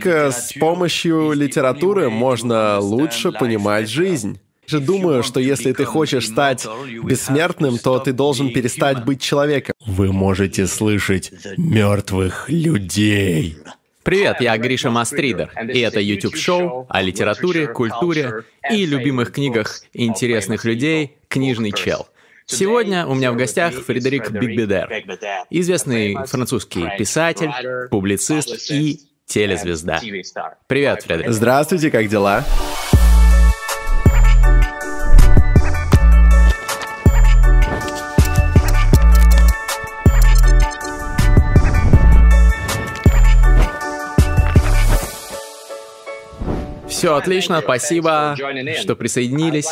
Только 0.00 0.30
с 0.30 0.52
помощью 0.52 1.32
литературы 1.32 2.08
можно 2.08 2.78
лучше 2.78 3.32
понимать 3.32 3.88
жизнь. 3.88 4.38
Я 4.68 4.78
же 4.78 4.80
думаю, 4.80 5.24
что 5.24 5.40
если 5.40 5.72
ты 5.72 5.84
хочешь 5.84 6.28
стать 6.28 6.64
бессмертным, 7.02 7.78
то 7.78 7.98
ты 7.98 8.12
должен 8.12 8.52
перестать 8.52 9.04
быть 9.04 9.20
человеком. 9.20 9.74
Вы 9.84 10.12
можете 10.12 10.68
слышать 10.68 11.32
мертвых 11.56 12.48
людей. 12.48 13.56
Привет, 14.04 14.40
я 14.40 14.56
Гриша 14.56 14.90
Мастридер, 14.90 15.50
и 15.68 15.80
это 15.80 15.98
YouTube-шоу 15.98 16.86
о 16.88 17.02
литературе, 17.02 17.66
культуре 17.66 18.44
и 18.70 18.86
любимых 18.86 19.32
книгах 19.32 19.82
интересных 19.92 20.64
людей 20.64 21.16
«Книжный 21.26 21.72
чел». 21.72 22.06
Сегодня 22.46 23.04
у 23.06 23.14
меня 23.14 23.30
в 23.32 23.36
гостях 23.36 23.74
Фредерик 23.74 24.30
Бигбедер, 24.30 24.90
известный 25.50 26.14
французский 26.26 26.86
писатель, 26.96 27.50
публицист 27.90 28.70
и 28.70 29.07
телезвезда. 29.28 30.00
Привет, 30.66 31.02
Фредерик. 31.02 31.30
Здравствуйте, 31.30 31.90
как 31.90 32.08
дела? 32.08 32.44
Все 46.88 47.14
отлично, 47.14 47.60
спасибо, 47.60 48.34
что 48.80 48.96
присоединились. 48.96 49.68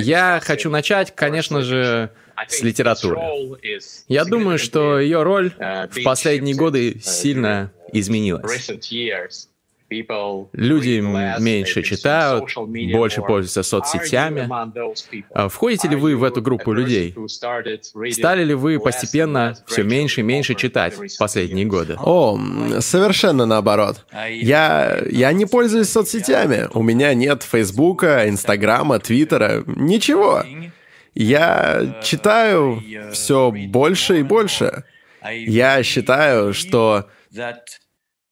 Я 0.00 0.38
хочу 0.44 0.68
начать, 0.68 1.14
конечно 1.14 1.62
же, 1.62 2.10
с 2.48 2.62
литературы. 2.62 3.18
Я 4.08 4.24
думаю, 4.24 4.58
что 4.58 4.98
ее 4.98 5.22
роль 5.22 5.52
в 5.58 6.02
последние 6.02 6.54
годы 6.54 6.98
сильно 7.00 7.72
изменилась. 7.92 8.70
Люди 10.52 11.00
меньше 11.40 11.82
читают, 11.82 12.50
больше 12.92 13.20
пользуются 13.20 13.62
соцсетями. 13.62 14.48
А 15.34 15.48
входите 15.48 15.88
ли 15.88 15.96
вы 15.96 16.16
в 16.16 16.24
эту 16.24 16.40
группу 16.40 16.72
людей? 16.72 17.14
Стали 18.10 18.44
ли 18.44 18.54
вы 18.54 18.78
постепенно 18.80 19.54
все 19.66 19.82
меньше 19.82 20.20
и 20.20 20.24
меньше 20.24 20.54
читать 20.54 20.94
в 20.94 21.18
последние 21.18 21.66
годы? 21.66 21.96
О, 22.00 22.38
совершенно 22.80 23.46
наоборот. 23.46 24.06
Я, 24.30 25.02
я 25.10 25.32
не 25.32 25.46
пользуюсь 25.46 25.90
соцсетями. 25.90 26.68
У 26.72 26.82
меня 26.82 27.12
нет 27.14 27.42
Фейсбука, 27.42 28.28
Инстаграма, 28.28 28.98
Твиттера, 28.98 29.62
ничего. 29.66 30.42
Я 31.14 32.00
читаю 32.02 32.82
все 33.12 33.50
больше 33.50 34.20
и 34.20 34.22
больше. 34.22 34.84
Я 35.30 35.82
считаю, 35.82 36.52
что 36.54 37.08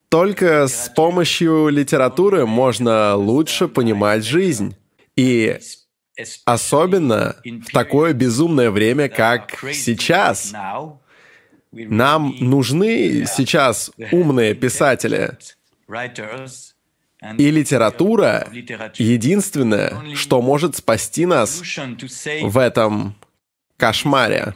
только 0.08 0.66
с 0.66 0.90
помощью 0.94 1.68
литературы 1.68 2.46
можно 2.46 3.14
лучше 3.14 3.68
понимать 3.68 4.24
жизнь. 4.24 4.76
И 5.16 5.58
особенно 6.44 7.36
в 7.44 7.72
такое 7.72 8.12
безумное 8.12 8.70
время, 8.70 9.08
как 9.08 9.58
сейчас. 9.72 10.52
Нам 11.72 12.34
нужны 12.40 13.26
сейчас 13.26 13.92
умные 14.10 14.54
писатели. 14.54 15.36
И 17.38 17.50
литература— 17.50 18.48
единственное, 18.96 20.14
что 20.14 20.40
может 20.40 20.76
спасти 20.76 21.26
нас 21.26 21.62
в 22.42 22.58
этом 22.58 23.14
кошмаре. 23.76 24.54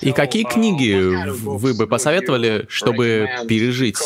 И 0.00 0.12
какие 0.12 0.44
книги 0.44 0.94
вы 1.28 1.74
бы 1.74 1.86
посоветовали, 1.86 2.66
чтобы 2.68 3.28
пережить 3.48 3.98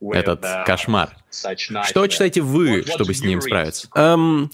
этот 0.00 0.44
кошмар? 0.66 1.16
Что 1.30 2.06
читаете 2.06 2.40
вы, 2.40 2.84
чтобы 2.86 3.14
с 3.14 3.22
ним 3.22 3.40
справиться? 3.40 3.88
Эм, 3.94 4.50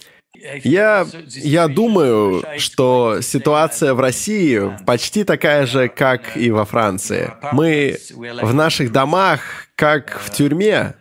я, 0.64 1.06
я 1.26 1.68
думаю, 1.68 2.44
что 2.58 3.20
ситуация 3.20 3.94
в 3.94 4.00
России 4.00 4.76
почти 4.86 5.24
такая 5.24 5.66
же, 5.66 5.88
как 5.88 6.36
и 6.36 6.50
во 6.50 6.64
Франции. 6.64 7.32
Мы 7.52 7.98
в 8.14 8.54
наших 8.54 8.92
домах, 8.92 9.40
как 9.74 10.20
в 10.20 10.30
тюрьме. 10.30 10.94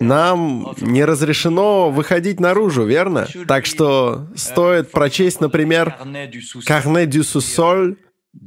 Нам 0.00 0.74
не 0.80 1.04
разрешено 1.04 1.90
выходить 1.90 2.40
наружу, 2.40 2.84
верно? 2.84 3.26
Так 3.46 3.66
что 3.66 4.28
стоит 4.36 4.90
прочесть, 4.90 5.40
например, 5.40 5.96
«Карне 6.64 7.06
дю 7.06 7.24
сусоль», 7.24 7.96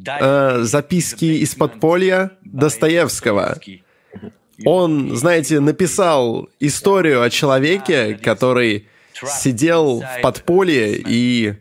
э, 0.06 0.60
записки 0.62 1.26
из 1.26 1.56
подполья 1.56 2.32
Достоевского. 2.46 3.58
Он, 4.64 5.16
знаете, 5.16 5.60
написал 5.60 6.50
историю 6.60 7.24
о 7.24 7.30
человеке, 7.30 8.16
который 8.16 8.88
сидел 9.14 10.02
в 10.02 10.22
подполье 10.22 11.02
и 11.06 11.56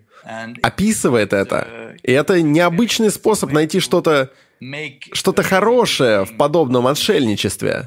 описывает 0.62 1.33
это. 1.33 1.97
И 2.03 2.12
это 2.12 2.41
необычный 2.43 3.11
способ 3.11 3.53
найти 3.53 3.81
что-то 3.81 4.31
что-то 5.12 5.43
хорошее 5.43 6.27
в 6.27 6.37
подобном 6.37 6.87
отшельничестве. 6.87 7.87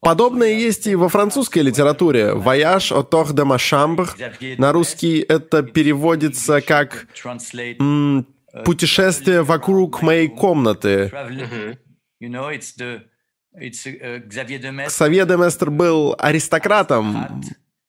Подобное 0.00 0.52
есть 0.52 0.86
и 0.86 0.94
во 0.94 1.08
французской 1.08 1.60
литературе. 1.60 2.32
«Voyage 2.34 2.92
au 2.92 3.02
tort 3.02 3.32
de 3.32 3.44
ma 3.44 3.58
chambre» 3.58 4.08
на 4.58 4.72
русский 4.72 5.20
это 5.20 5.62
переводится 5.62 6.60
как 6.60 7.08
путешествие 8.64 9.42
вокруг 9.42 10.02
моей 10.02 10.28
комнаты. 10.28 11.10
Ксавье 14.86 15.26
де 15.26 15.36
Местер 15.36 15.70
был 15.70 16.14
аристократом 16.18 17.42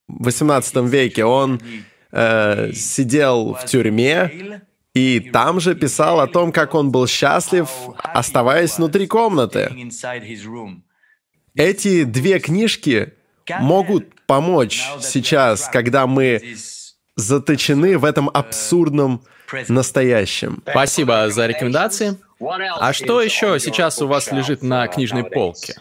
в 0.08 0.24
18 0.26 0.76
веке. 0.90 1.26
Он 1.26 1.62
э, 2.12 2.72
сидел 2.72 3.54
в 3.54 3.66
тюрьме 3.66 4.62
и 4.94 5.20
там 5.20 5.60
же 5.60 5.76
писал 5.76 6.20
о 6.22 6.28
том, 6.28 6.52
как 6.52 6.74
он 6.74 6.90
был 6.92 7.06
счастлив, 7.06 7.70
оставаясь 7.98 8.78
внутри 8.78 9.08
комнаты. 9.08 9.72
Эти 11.58 12.04
две 12.04 12.40
книжки 12.40 13.14
могут 13.60 14.06
помочь 14.26 14.84
сейчас, 15.02 15.68
когда 15.70 16.06
мы 16.06 16.56
заточены 17.16 17.98
в 17.98 18.06
этом 18.06 18.30
абсурдном 18.32 19.24
настоящем. 19.68 20.62
Спасибо 20.70 21.30
за 21.30 21.48
рекомендации. 21.48 22.18
А 22.40 22.94
что 22.94 23.22
еще 23.22 23.60
сейчас 23.60 24.02
у 24.02 24.08
вас 24.08 24.32
лежит 24.32 24.62
на 24.62 24.88
книжной 24.88 25.24
полке? 25.24 25.76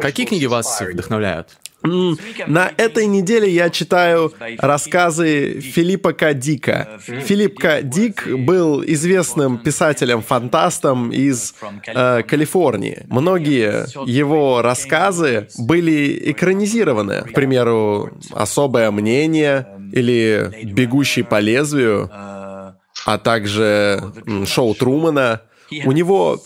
Какие 0.00 0.26
книги 0.26 0.46
вас 0.46 0.80
вдохновляют? 0.80 1.56
На 1.82 2.70
этой 2.76 3.06
неделе 3.06 3.50
я 3.50 3.70
читаю 3.70 4.32
рассказы 4.58 5.60
Филиппа 5.60 6.12
К. 6.12 6.34
Дика. 6.34 7.00
Филипп 7.00 7.58
К. 7.58 7.82
Дик 7.82 8.28
был 8.28 8.84
известным 8.84 9.58
писателем-фантастом 9.58 11.10
из 11.10 11.54
э, 11.86 12.22
Калифорнии. 12.22 13.06
Многие 13.08 13.86
его 14.06 14.60
рассказы 14.60 15.48
были 15.58 16.30
экранизированы. 16.30 17.22
К 17.22 17.32
примеру, 17.32 18.10
«Особое 18.32 18.90
мнение» 18.90 19.66
или 19.92 20.50
«Бегущий 20.64 21.22
по 21.22 21.40
лезвию», 21.40 22.10
а 22.12 23.18
также 23.18 24.12
шоу 24.46 24.74
Трумана. 24.74 25.42
У 25.86 25.92
него, 25.92 26.38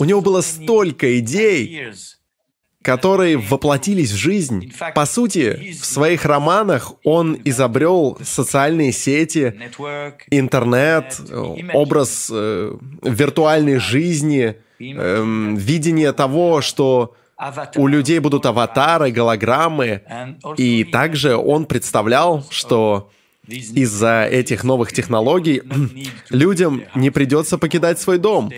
у 0.00 0.04
него 0.04 0.20
было 0.20 0.40
столько 0.40 1.18
идей, 1.20 1.92
которые 2.82 3.36
воплотились 3.36 4.10
в 4.10 4.16
жизнь. 4.16 4.72
По 4.94 5.06
сути, 5.06 5.72
в 5.80 5.84
своих 5.84 6.24
романах 6.24 6.92
он 7.04 7.38
изобрел 7.44 8.18
социальные 8.22 8.92
сети, 8.92 9.54
интернет, 10.30 11.20
образ 11.72 12.30
э, 12.32 12.76
виртуальной 13.02 13.78
жизни, 13.78 14.56
э, 14.78 15.54
видение 15.56 16.12
того, 16.12 16.60
что 16.60 17.14
у 17.76 17.86
людей 17.86 18.18
будут 18.18 18.46
аватары, 18.46 19.10
голограммы. 19.10 20.02
И 20.56 20.84
также 20.84 21.36
он 21.36 21.66
представлял, 21.66 22.44
что 22.50 23.10
из-за 23.48 24.28
этих 24.30 24.62
новых 24.62 24.92
технологий 24.92 25.62
людям 26.30 26.82
не 26.94 27.10
придется 27.10 27.58
покидать 27.58 28.00
свой 28.00 28.18
дом 28.18 28.50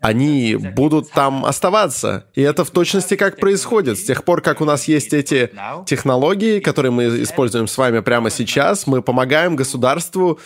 они 0.00 0.56
будут 0.56 1.10
там 1.10 1.44
оставаться. 1.44 2.26
И 2.34 2.42
это 2.42 2.64
в 2.64 2.70
точности 2.70 3.16
как 3.16 3.38
происходит. 3.38 3.98
С 3.98 4.04
тех 4.04 4.24
пор, 4.24 4.40
как 4.40 4.60
у 4.60 4.64
нас 4.64 4.86
есть 4.88 5.12
эти 5.12 5.50
технологии, 5.86 6.60
которые 6.60 6.92
мы 6.92 7.22
используем 7.22 7.66
с 7.66 7.76
вами 7.76 8.00
прямо 8.00 8.30
сейчас, 8.30 8.86
мы 8.86 9.02
помогаем 9.02 9.56
государству 9.56 10.38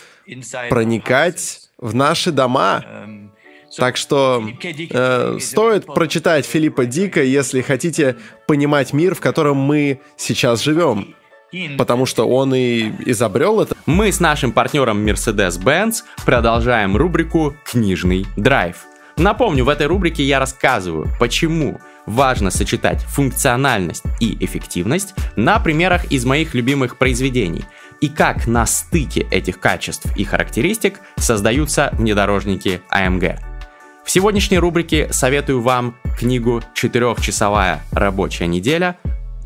проникать 0.69 1.69
в 1.77 1.93
наши 1.93 2.31
дома. 2.31 2.83
Так 3.75 3.97
что 3.97 4.47
э, 4.61 5.37
стоит 5.41 5.85
прочитать 5.87 6.45
Филиппа 6.45 6.85
Дика, 6.85 7.23
если 7.23 7.61
хотите 7.61 8.17
понимать 8.47 8.93
мир, 8.93 9.15
в 9.15 9.19
котором 9.19 9.57
мы 9.57 9.99
сейчас 10.15 10.61
живем. 10.61 11.15
Потому 11.77 12.05
что 12.05 12.27
он 12.27 12.53
и 12.53 12.91
изобрел 13.05 13.61
это. 13.61 13.75
Мы 13.85 14.11
с 14.11 14.19
нашим 14.19 14.51
партнером 14.51 15.05
Mercedes-Benz 15.05 16.03
продолжаем 16.25 16.95
рубрику 16.95 17.55
«Книжный 17.65 18.25
драйв». 18.35 18.85
Напомню, 19.17 19.63
в 19.63 19.69
этой 19.69 19.87
рубрике 19.87 20.23
я 20.23 20.39
рассказываю, 20.39 21.07
почему 21.19 21.79
важно 22.05 22.51
сочетать 22.51 23.01
функциональность 23.03 24.03
и 24.19 24.37
эффективность 24.43 25.13
на 25.35 25.59
примерах 25.59 26.11
из 26.11 26.25
моих 26.25 26.53
любимых 26.53 26.97
произведений 26.97 27.63
и 28.01 28.09
как 28.09 28.47
на 28.47 28.65
стыке 28.65 29.21
этих 29.31 29.59
качеств 29.59 30.07
и 30.17 30.23
характеристик 30.23 30.99
создаются 31.17 31.89
внедорожники 31.93 32.81
AMG. 32.91 33.39
В 34.03 34.11
сегодняшней 34.11 34.59
рубрике 34.59 35.07
советую 35.11 35.61
вам 35.61 35.95
книгу 36.17 36.61
«Четырехчасовая 36.73 37.81
рабочая 37.91 38.47
неделя» 38.47 38.97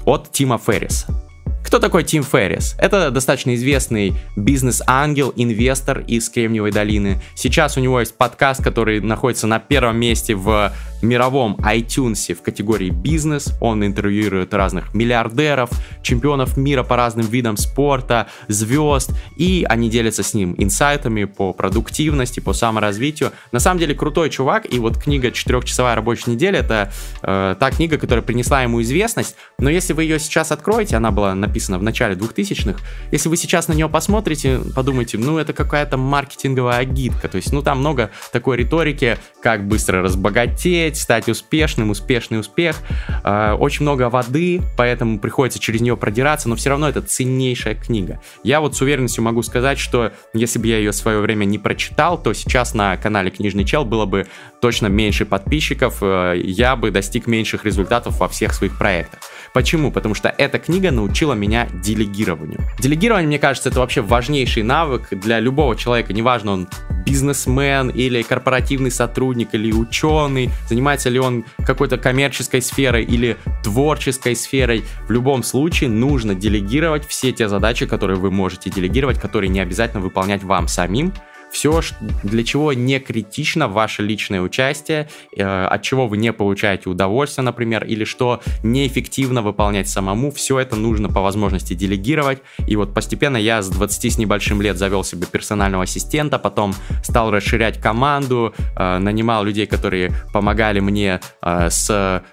от 0.06 0.32
Тима 0.32 0.58
Ферриса. 0.58 1.27
Кто 1.68 1.80
такой 1.80 2.06
Тим 2.06 2.24
Феррис? 2.24 2.76
Это 2.80 3.12
достаточно 3.12 3.54
известный 3.54 4.14
бизнес-ангел, 4.38 5.34
инвестор 5.36 6.00
из 6.00 6.30
Кремниевой 6.30 6.72
долины. 6.72 7.22
Сейчас 7.36 7.76
у 7.76 7.82
него 7.82 8.00
есть 8.00 8.16
подкаст, 8.16 8.64
который 8.64 9.02
находится 9.02 9.48
на 9.48 9.60
первом 9.60 10.00
месте 10.00 10.34
в 10.34 10.72
мировом 11.02 11.56
iTunes 11.62 12.34
в 12.34 12.42
категории 12.42 12.90
бизнес. 12.90 13.54
Он 13.62 13.86
интервьюирует 13.86 14.54
разных 14.54 14.94
миллиардеров, 14.94 15.70
чемпионов 16.02 16.58
мира 16.58 16.84
по 16.84 16.96
разным 16.96 17.28
видам 17.28 17.58
спорта, 17.58 18.28
звезд, 18.48 19.12
и 19.36 19.66
они 19.70 19.90
делятся 19.90 20.24
с 20.24 20.34
ним 20.34 20.56
инсайтами 20.58 21.26
по 21.26 21.54
продуктивности, 21.54 22.40
по 22.40 22.54
саморазвитию. 22.54 23.32
На 23.52 23.60
самом 23.60 23.80
деле 23.80 23.96
крутой 23.96 24.30
чувак, 24.30 24.72
и 24.72 24.80
вот 24.80 24.98
книга 24.98 25.32
«Четырехчасовая 25.32 25.96
рабочая 25.96 26.32
неделя»— 26.32 26.60
это 26.62 26.92
э, 27.22 27.56
та 27.60 27.72
книга, 27.72 27.98
которая 27.98 28.24
принесла 28.24 28.64
ему 28.64 28.82
известность, 28.82 29.36
но 29.60 29.70
если 29.70 29.94
вы 29.94 30.04
ее 30.04 30.20
сейчас 30.20 30.52
откроете, 30.52 30.98
она 30.98 31.12
была 31.12 31.36
написана 31.36 31.78
в 31.78 31.84
начале 31.84 32.16
2000-х, 32.16 32.80
если 33.12 33.30
вы 33.30 33.38
сейчас 33.38 33.68
на 33.68 33.74
нее 33.74 33.90
посмотрите, 33.90 34.60
подумайте, 34.76 35.18
ну 35.18 35.38
это 35.38 35.54
какая-то 35.54 35.98
маркетинговая 35.98 36.78
агитка, 36.78 37.28
то 37.28 37.38
есть 37.38 37.52
ну 37.52 37.62
там 37.62 37.80
много 37.80 38.12
такой 38.32 38.58
риторики, 38.58 39.18
как 39.42 39.68
быстро 39.68 40.02
разбогатеть, 40.02 40.87
стать 40.96 41.28
успешным, 41.28 41.90
успешный 41.90 42.40
успех, 42.40 42.78
э, 43.24 43.54
очень 43.60 43.82
много 43.82 44.10
воды, 44.10 44.62
поэтому 44.78 45.20
приходится 45.20 45.60
через 45.60 45.82
нее 45.82 45.98
продираться, 45.98 46.48
но 46.48 46.56
все 46.56 46.70
равно 46.70 46.88
это 46.88 47.02
ценнейшая 47.02 47.76
книга. 47.76 48.22
Я 48.44 48.62
вот 48.62 48.78
с 48.78 48.82
уверенностью 48.82 49.24
могу 49.24 49.42
сказать, 49.44 49.80
что 49.80 50.14
если 50.34 50.60
бы 50.60 50.68
я 50.68 50.78
ее 50.78 50.92
в 50.92 50.96
свое 50.96 51.20
время 51.20 51.44
не 51.46 51.60
прочитал, 51.60 52.22
то 52.22 52.32
сейчас 52.34 52.74
на 52.74 52.96
канале 52.96 53.32
Книжный 53.32 53.66
Чел 53.66 53.84
было 53.84 54.06
бы 54.06 54.28
точно 54.62 54.88
меньше 54.88 55.26
подписчиков, 55.26 55.98
э, 56.02 56.36
я 56.46 56.76
бы 56.76 56.92
достиг 56.92 57.28
меньших 57.28 57.66
результатов 57.66 58.20
во 58.20 58.30
всех 58.30 58.54
своих 58.54 58.78
проектах. 58.78 59.20
Почему? 59.54 59.92
Потому 59.92 60.14
что 60.14 60.34
эта 60.38 60.60
книга 60.60 60.92
научила 60.92 61.34
меня 61.34 61.68
делегированию. 61.84 62.60
Делегирование, 62.80 63.28
мне 63.28 63.40
кажется, 63.40 63.70
это 63.70 63.80
вообще 63.80 64.02
важнейший 64.02 64.64
навык 64.64 65.10
для 65.12 65.40
любого 65.40 65.76
человека, 65.76 66.14
неважно, 66.14 66.52
он 66.52 66.68
бизнесмен 67.06 67.90
или 67.90 68.22
корпоративный 68.22 68.92
сотрудник 68.92 69.50
или 69.54 69.72
ученый, 69.72 70.50
занимается 70.78 71.10
ли 71.10 71.20
он 71.20 71.44
какой-то 71.66 71.98
коммерческой 71.98 72.62
сферой 72.62 73.04
или 73.04 73.36
творческой 73.64 74.36
сферой, 74.36 74.84
в 75.08 75.12
любом 75.12 75.42
случае 75.42 75.90
нужно 75.90 76.36
делегировать 76.36 77.08
все 77.08 77.32
те 77.32 77.50
задачи, 77.50 77.88
которые 77.88 78.20
вы 78.20 78.30
можете 78.30 78.70
делегировать, 78.70 79.20
которые 79.20 79.50
не 79.50 79.60
обязательно 79.60 80.04
выполнять 80.04 80.44
вам 80.44 80.68
самим, 80.68 81.14
все, 81.52 81.82
для 82.24 82.44
чего 82.44 82.74
не 82.74 83.00
критично 83.00 83.68
ваше 83.68 84.04
личное 84.04 84.42
участие, 84.42 85.10
э, 85.36 85.44
от 85.44 85.82
чего 85.82 86.08
вы 86.08 86.18
не 86.18 86.34
получаете 86.34 86.90
удовольствие, 86.90 87.46
например, 87.46 87.84
или 87.86 88.04
что 88.04 88.42
неэффективно 88.64 89.42
выполнять 89.42 89.88
самому, 89.88 90.32
все 90.32 90.60
это 90.60 90.76
нужно 90.76 91.10
по 91.10 91.22
возможности 91.22 91.74
делегировать. 91.74 92.40
И 92.68 92.76
вот 92.76 92.94
постепенно 92.94 93.38
я 93.38 93.62
с 93.62 93.70
20 93.70 94.14
с 94.14 94.18
небольшим 94.18 94.62
лет 94.62 94.78
завел 94.78 95.04
себе 95.04 95.26
персонального 95.26 95.84
ассистента, 95.84 96.40
потом 96.40 96.74
стал 97.04 97.32
расширять 97.32 97.80
команду, 97.80 98.54
э, 98.76 98.98
нанимал 98.98 99.44
людей, 99.44 99.66
которые 99.66 100.12
помогали 100.34 100.80
мне 100.80 101.20
э, 101.42 101.70
с 101.70 102.24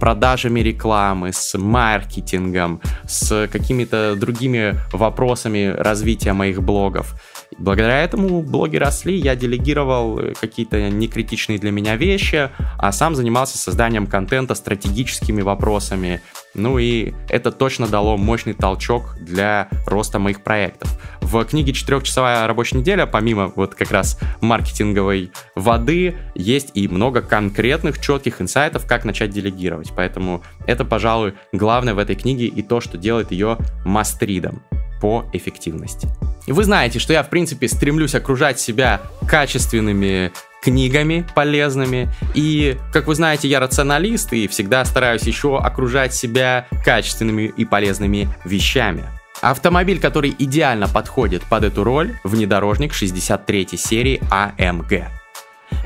продажами 0.00 0.60
рекламы, 0.60 1.34
с 1.34 1.58
маркетингом, 1.58 2.80
с 3.06 3.46
какими-то 3.48 4.16
другими 4.16 4.74
вопросами 4.92 5.74
развития 5.76 6.32
моих 6.32 6.62
блогов. 6.62 7.14
Благодаря 7.58 8.02
этому 8.02 8.42
блоги 8.42 8.76
росли, 8.76 9.16
я 9.16 9.34
делегировал 9.34 10.18
э, 10.18 10.34
какие-то 10.40 10.88
некритичные 10.88 11.58
для 11.58 11.72
меня 11.72 11.96
вещи, 11.96 12.50
а 12.78 12.92
сам 12.92 13.14
занимался 13.14 13.58
созданием 13.58 14.06
контента, 14.06 14.54
стратегическими 14.54 15.42
вопросами. 15.42 16.22
Ну 16.54 16.78
и 16.78 17.12
это 17.28 17.50
точно 17.50 17.86
дало 17.86 18.16
мощный 18.16 18.54
толчок 18.54 19.16
для 19.20 19.68
роста 19.86 20.18
моих 20.18 20.42
проектов. 20.42 20.90
В 21.20 21.44
книге 21.44 21.72
«Четырехчасовая 21.72 22.46
рабочая 22.46 22.78
неделя», 22.78 23.06
помимо 23.06 23.52
вот 23.54 23.74
как 23.74 23.90
раз 23.90 24.18
маркетинговой 24.40 25.30
воды, 25.54 26.16
есть 26.34 26.70
и 26.74 26.88
много 26.88 27.20
конкретных, 27.20 28.00
четких 28.00 28.40
инсайтов, 28.40 28.86
как 28.86 29.04
начать 29.04 29.30
делегировать. 29.30 29.92
Поэтому 29.94 30.42
это, 30.66 30.84
пожалуй, 30.84 31.34
главное 31.52 31.94
в 31.94 31.98
этой 31.98 32.16
книге 32.16 32.46
и 32.46 32.62
то, 32.62 32.80
что 32.80 32.96
делает 32.96 33.32
ее 33.32 33.58
мастридом 33.84 34.62
по 35.00 35.24
эффективности. 35.32 36.08
И 36.46 36.52
вы 36.52 36.64
знаете, 36.64 36.98
что 36.98 37.12
я, 37.12 37.22
в 37.22 37.30
принципе, 37.30 37.68
стремлюсь 37.68 38.14
окружать 38.14 38.58
себя 38.58 39.00
качественными 39.26 40.32
книгами 40.62 41.26
полезными. 41.34 42.08
И, 42.34 42.76
как 42.92 43.06
вы 43.06 43.14
знаете, 43.14 43.48
я 43.48 43.60
рационалист 43.60 44.32
и 44.32 44.46
всегда 44.48 44.84
стараюсь 44.84 45.22
еще 45.22 45.58
окружать 45.58 46.14
себя 46.14 46.66
качественными 46.84 47.52
и 47.56 47.64
полезными 47.64 48.28
вещами. 48.44 49.04
Автомобиль, 49.40 50.00
который 50.00 50.34
идеально 50.38 50.86
подходит 50.86 51.42
под 51.44 51.64
эту 51.64 51.82
роль, 51.82 52.18
внедорожник 52.24 52.92
63 52.92 53.68
серии 53.76 54.20
AMG. 54.30 55.06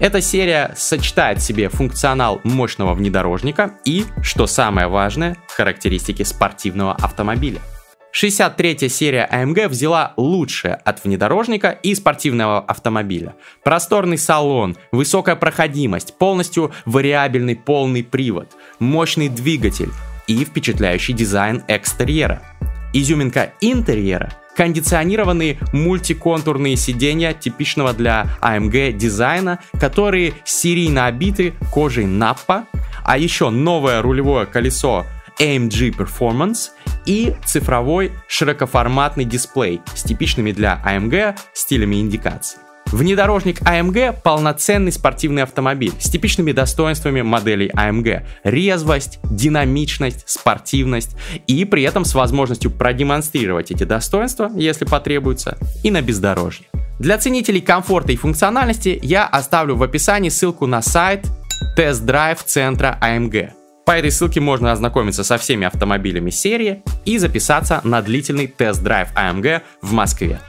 Эта 0.01 0.21
серия 0.21 0.75
сочетает 0.77 1.39
в 1.39 1.43
себе 1.43 1.69
функционал 1.69 2.41
мощного 2.43 2.95
внедорожника 2.95 3.75
и, 3.85 4.07
что 4.23 4.47
самое 4.47 4.89
важное, 4.89 5.37
характеристики 5.47 6.25
спортивного 6.25 6.95
автомобиля. 6.95 7.61
63-я 8.15 8.89
серия 8.89 9.29
AMG 9.31 9.69
взяла 9.69 10.15
лучшее 10.17 10.75
от 10.75 11.03
внедорожника 11.03 11.71
и 11.71 11.95
спортивного 11.97 12.61
автомобиля. 12.61 13.35
Просторный 13.65 14.19
салон, 14.19 14.77
высокая 14.93 15.35
проходимость, 15.35 16.17
полностью 16.17 16.73
вариабельный 16.85 17.57
полный 17.57 18.05
привод, 18.05 18.53
мощный 18.79 19.29
двигатель 19.29 19.91
и 20.29 20.45
впечатляющий 20.45 21.13
дизайн 21.13 21.65
экстерьера. 21.67 22.41
Изюминка 22.93 23.53
интерьера 23.61 24.33
кондиционированные 24.57 25.59
мультиконтурные 25.73 26.77
сиденья 26.77 27.33
типичного 27.33 27.93
для 27.93 28.39
AMG 28.41 28.93
дизайна, 28.93 29.59
которые 29.81 30.35
серийно 30.45 31.07
обиты 31.07 31.55
кожей 31.73 32.05
Nappa, 32.05 32.65
а 33.05 33.19
еще 33.19 33.51
новое 33.51 34.01
рулевое 34.01 34.47
колесо 34.47 35.05
AMG 35.39 35.97
Performance 35.97 36.71
и 37.07 37.35
цифровой 37.45 38.13
широкоформатный 38.29 39.25
дисплей 39.25 39.81
с 39.95 40.03
типичными 40.03 40.53
для 40.53 40.83
AMG 40.87 41.37
стилями 41.53 41.97
индикации. 41.97 42.59
Внедорожник 42.87 43.61
AMG– 43.63 44.21
полноценный 44.23 44.93
спортивный 44.93 45.43
автомобиль 45.43 45.93
с 45.99 46.09
типичными 46.09 46.53
достоинствами 46.53 47.23
моделей 47.23 47.69
AMG– 47.71 48.25
резвость, 48.45 49.19
динамичность, 49.25 50.29
спортивность 50.29 51.17
и 51.49 51.65
при 51.65 51.83
этом 51.83 52.05
с 52.05 52.15
возможностью 52.15 52.71
продемонстрировать 52.71 53.73
эти 53.73 53.83
достоинства, 53.83 54.49
если 54.55 54.85
потребуется, 54.85 55.59
и 55.83 55.91
на 55.91 56.03
бездорожье. 56.03 56.67
Для 57.01 57.19
ценителей 57.19 57.61
комфорта 57.61 58.13
и 58.13 58.17
функциональности 58.17 59.01
я 59.03 59.27
оставлю 59.27 59.75
в 59.75 59.83
описании 59.83 60.29
ссылку 60.29 60.67
на 60.67 60.81
сайт 60.81 61.27
тест-драйв 61.77 62.45
центра 62.45 62.97
AMG– 63.03 63.51
по 63.85 63.93
этой 63.93 64.11
ссылке 64.11 64.41
можно 64.41 64.73
ознакомиться 64.73 65.25
со 65.25 65.37
всеми 65.37 65.67
автомобилями 65.67 66.31
серии 66.31 66.83
и 67.05 67.19
записаться 67.19 67.81
на 67.85 68.01
длительный 68.01 68.47
тест-драйв 68.47 69.09
AMG 69.15 69.63
в 69.83 69.93
Москве. 69.93 70.41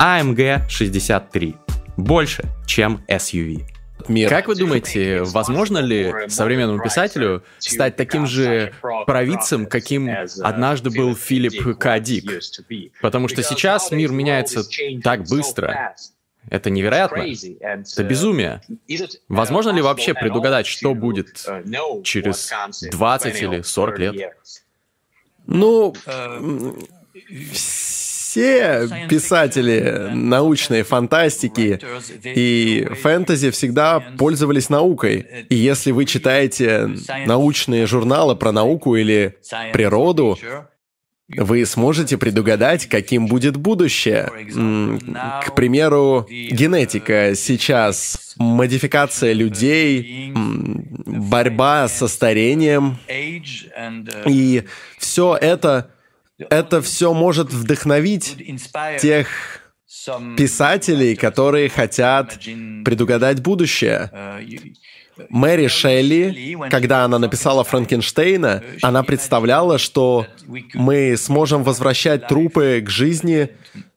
AMG 0.00 0.68
63. 0.68 1.54
Больше, 1.96 2.44
чем 2.66 3.02
SUV. 3.08 3.64
Мир. 4.08 4.28
Как 4.28 4.46
вы 4.46 4.54
думаете, 4.54 5.22
возможно 5.22 5.78
ли 5.78 6.12
современному 6.28 6.82
писателю 6.82 7.42
стать 7.58 7.96
таким 7.96 8.26
же 8.26 8.72
провидцем, 9.06 9.66
каким 9.66 10.10
однажды 10.42 10.90
был 10.90 11.16
Филипп 11.16 11.78
К. 11.78 11.98
Дик? 11.98 12.30
Потому 13.00 13.28
что 13.28 13.42
сейчас 13.42 13.90
мир 13.90 14.12
меняется 14.12 14.62
так 15.02 15.24
быстро. 15.24 15.94
Это 16.50 16.70
невероятно. 16.70 17.24
Это 17.60 18.04
безумие. 18.04 18.60
Возможно 19.28 19.70
ли 19.70 19.82
вообще 19.82 20.14
предугадать, 20.14 20.66
что 20.66 20.94
будет 20.94 21.46
через 22.04 22.52
20 22.90 23.42
или 23.42 23.62
40 23.62 23.98
лет? 23.98 24.36
Ну, 25.46 25.94
все 27.52 28.88
писатели 29.08 30.10
научной 30.12 30.82
фантастики 30.82 31.80
и 32.22 32.86
фэнтези 33.00 33.50
всегда 33.50 34.00
пользовались 34.18 34.68
наукой. 34.68 35.46
И 35.48 35.54
если 35.54 35.92
вы 35.92 36.04
читаете 36.04 36.90
научные 37.26 37.86
журналы 37.86 38.36
про 38.36 38.52
науку 38.52 38.96
или 38.96 39.38
природу, 39.72 40.38
вы 41.28 41.66
сможете 41.66 42.18
предугадать, 42.18 42.86
каким 42.86 43.26
будет 43.26 43.56
будущее. 43.56 44.30
К 45.44 45.54
примеру, 45.54 46.26
генетика 46.28 47.34
сейчас, 47.34 48.34
модификация 48.36 49.32
людей, 49.32 50.32
борьба 51.06 51.88
со 51.88 52.06
старением. 52.06 52.98
И 54.26 54.64
все 54.98 55.36
это, 55.40 55.90
это 56.38 56.80
все 56.80 57.12
может 57.12 57.52
вдохновить 57.52 58.36
тех 59.00 59.28
писателей, 60.36 61.16
которые 61.16 61.68
хотят 61.68 62.38
предугадать 62.84 63.40
будущее. 63.40 64.10
Мэри 65.28 65.68
Шелли, 65.68 66.56
когда 66.70 67.04
она 67.04 67.18
написала 67.18 67.64
Франкенштейна, 67.64 68.62
она 68.82 69.02
представляла, 69.02 69.78
что 69.78 70.26
мы 70.74 71.16
сможем 71.16 71.62
возвращать 71.62 72.28
трупы 72.28 72.82
к 72.84 72.90
жизни 72.90 73.50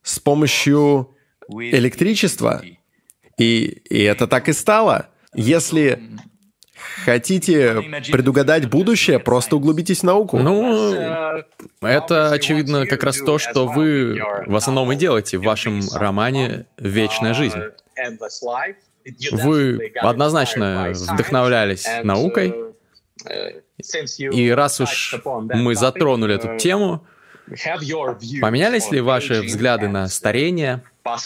с 0.04 0.20
помощью 0.20 1.10
электричества. 1.50 2.62
И, 3.38 3.82
и 3.90 4.04
это 4.04 4.28
так 4.28 4.50
и 4.50 4.54
стало. 4.54 5.08
Если 5.34 6.00
хотите 7.06 8.02
предугадать 8.12 8.70
будущее, 8.70 9.20
просто 9.20 9.56
углубитесь 9.56 10.00
в 10.00 10.04
науку. 10.04 10.40
Ну, 10.40 10.94
это, 11.82 12.32
очевидно, 12.32 12.86
как 12.86 13.04
раз 13.04 13.18
то, 13.18 13.38
что 13.38 13.68
вы 13.68 14.22
в 14.46 14.56
основном 14.56 14.92
и 14.92 14.96
делаете 14.96 15.38
в 15.38 15.44
вашем 15.44 15.82
романе 15.94 16.66
«Вечная 16.78 17.34
жизнь». 17.34 17.60
Вы 19.32 19.94
однозначно 20.02 20.92
вдохновлялись 20.94 21.86
наукой, 22.04 22.54
и 24.18 24.50
раз 24.50 24.80
уж 24.82 25.16
мы 25.26 25.76
затронули 25.76 26.36
эту 26.36 26.58
тему, 26.58 27.06
поменялись 27.48 28.92
ли 28.92 29.02
ваши 29.02 29.42
взгляды 29.42 29.88
на 29.88 30.08
старение, 30.08 30.84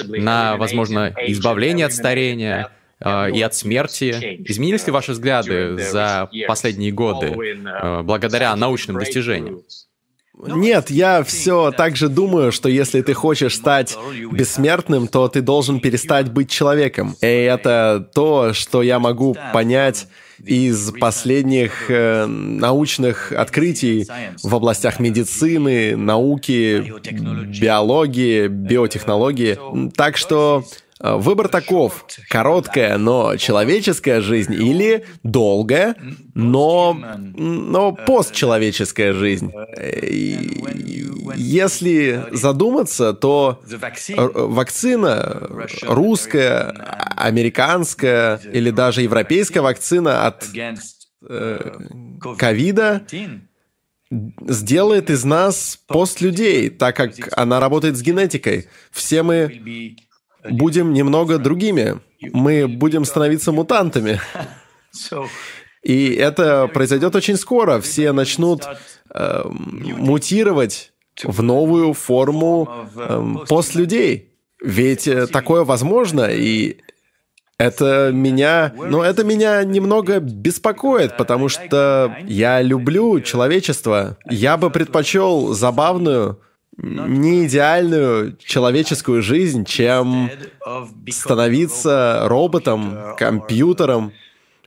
на, 0.07 0.57
возможно, 0.57 1.13
избавление 1.27 1.85
от 1.85 1.93
старения 1.93 2.69
э, 2.99 3.31
и 3.31 3.41
от 3.41 3.53
смерти? 3.53 4.41
Изменились 4.47 4.85
ли 4.85 4.91
ваши 4.91 5.11
взгляды 5.11 5.77
за 5.77 6.29
последние 6.47 6.91
годы 6.91 7.35
благодаря 8.03 8.55
научным 8.55 8.97
достижениям? 8.97 9.61
Нет, 10.37 10.89
я 10.89 11.23
все 11.23 11.71
так 11.71 11.95
же 11.95 12.09
думаю, 12.09 12.51
что 12.51 12.67
если 12.67 13.01
ты 13.01 13.13
хочешь 13.13 13.55
стать 13.55 13.95
бессмертным, 14.31 15.07
то 15.07 15.27
ты 15.27 15.41
должен 15.41 15.79
перестать 15.79 16.31
быть 16.31 16.49
человеком. 16.49 17.15
И 17.21 17.25
это 17.25 18.07
то, 18.13 18.53
что 18.53 18.81
я 18.81 18.99
могу 18.99 19.35
понять 19.53 20.07
из 20.43 20.91
последних 20.99 21.89
э, 21.89 22.25
научных 22.25 23.31
открытий 23.31 24.07
в 24.43 24.53
областях 24.53 24.99
медицины, 24.99 25.95
науки, 25.95 26.93
биологии, 27.61 28.47
биотехнологии. 28.47 29.91
Так 29.91 30.17
что 30.17 30.65
выбор 31.03 31.49
таков. 31.49 32.05
Короткая, 32.29 32.97
но 32.97 33.35
человеческая 33.35 34.21
жизнь 34.21 34.53
или 34.53 35.05
долгая, 35.21 35.95
но, 36.33 36.97
но 37.35 37.91
постчеловеческая 37.91 39.13
жизнь. 39.13 39.51
Если 41.35 42.25
задуматься, 42.31 43.13
то 43.13 43.61
вакцина 44.17 45.49
русская, 45.81 46.69
американская 47.17 48.37
или 48.37 48.69
даже 48.71 49.01
европейская 49.01 49.61
вакцина 49.61 50.25
от 50.27 50.45
э, 51.27 51.79
ковида 52.37 53.03
сделает 54.47 55.09
из 55.09 55.25
нас 55.25 55.79
постлюдей, 55.87 56.69
так 56.69 56.95
как 56.95 57.13
она 57.35 57.59
работает 57.59 57.97
с 57.97 58.01
генетикой. 58.01 58.67
Все 58.91 59.23
мы 59.23 59.97
будем 60.49 60.93
немного 60.93 61.37
другими. 61.37 61.99
Мы 62.21 62.67
будем 62.67 63.05
становиться 63.05 63.51
мутантами. 63.51 64.19
И 65.83 66.13
это 66.13 66.67
произойдет 66.67 67.15
очень 67.15 67.35
скоро. 67.35 67.81
Все 67.81 68.11
начнут 68.13 68.63
э, 69.13 69.43
мутировать 69.45 70.93
в 71.23 71.41
новую 71.43 71.93
форму 71.93 72.69
э, 72.95 73.35
постлюдей. 73.47 74.29
Ведь 74.61 75.07
э, 75.07 75.27
такое 75.27 75.65
возможно, 75.65 76.29
и 76.31 76.77
это 77.57 78.11
меня, 78.13 78.73
ну, 78.75 79.01
это 79.01 79.23
меня 79.23 79.63
немного 79.63 80.19
беспокоит, 80.19 81.17
потому 81.17 81.49
что 81.49 82.15
я 82.25 82.61
люблю 82.61 83.19
человечество. 83.19 84.17
Я 84.29 84.57
бы 84.57 84.69
предпочел 84.69 85.53
забавную, 85.53 86.39
не 86.77 87.45
идеальную 87.45 88.37
человеческую 88.37 89.21
жизнь, 89.21 89.65
чем 89.65 90.29
становиться 91.09 92.23
роботом, 92.25 93.15
компьютером 93.17 94.11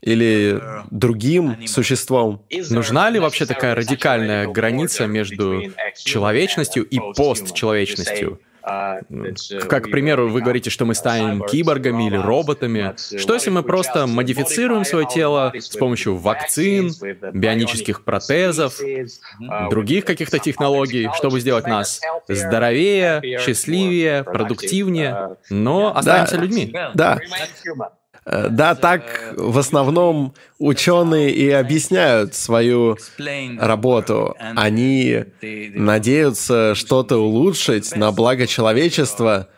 или 0.00 0.60
другим 0.90 1.66
существом. 1.66 2.42
Нужна 2.70 3.10
ли 3.10 3.18
вообще 3.18 3.46
такая 3.46 3.74
радикальная 3.74 4.46
граница 4.46 5.06
между 5.06 5.62
человечностью 5.96 6.84
и 6.84 6.98
постчеловечностью? 7.16 8.40
Как, 8.66 9.84
к 9.84 9.90
примеру, 9.90 10.28
вы 10.28 10.40
говорите, 10.40 10.70
что 10.70 10.84
мы 10.84 10.94
станем 10.94 11.44
киборгами 11.44 12.08
или 12.08 12.16
роботами. 12.16 12.94
Что 13.16 13.34
если 13.34 13.50
мы 13.50 13.62
просто 13.62 14.06
модифицируем 14.08 14.84
свое 14.84 15.06
тело 15.06 15.52
с 15.54 15.76
помощью 15.76 16.16
вакцин, 16.16 16.90
бионических 17.32 18.04
протезов, 18.04 18.80
других 19.70 20.04
каких-то 20.04 20.38
технологий, 20.40 21.08
чтобы 21.14 21.40
сделать 21.40 21.66
нас 21.66 22.00
здоровее, 22.28 23.38
счастливее, 23.38 24.24
продуктивнее, 24.24 25.36
но 25.48 25.96
останемся 25.96 26.36
да, 26.36 26.42
людьми? 26.42 26.74
Да. 26.94 27.18
Э, 28.26 28.48
да, 28.50 28.74
так 28.74 29.34
в 29.36 29.56
основном 29.56 30.34
ученые 30.58 31.30
и 31.30 31.48
объясняют 31.48 32.34
свою 32.34 32.98
работу. 33.58 34.34
Они 34.56 35.24
надеются 35.40 36.74
что-то 36.74 37.18
улучшить 37.18 37.94
на 37.94 38.10
благо 38.10 38.46
человечества, 38.48 39.48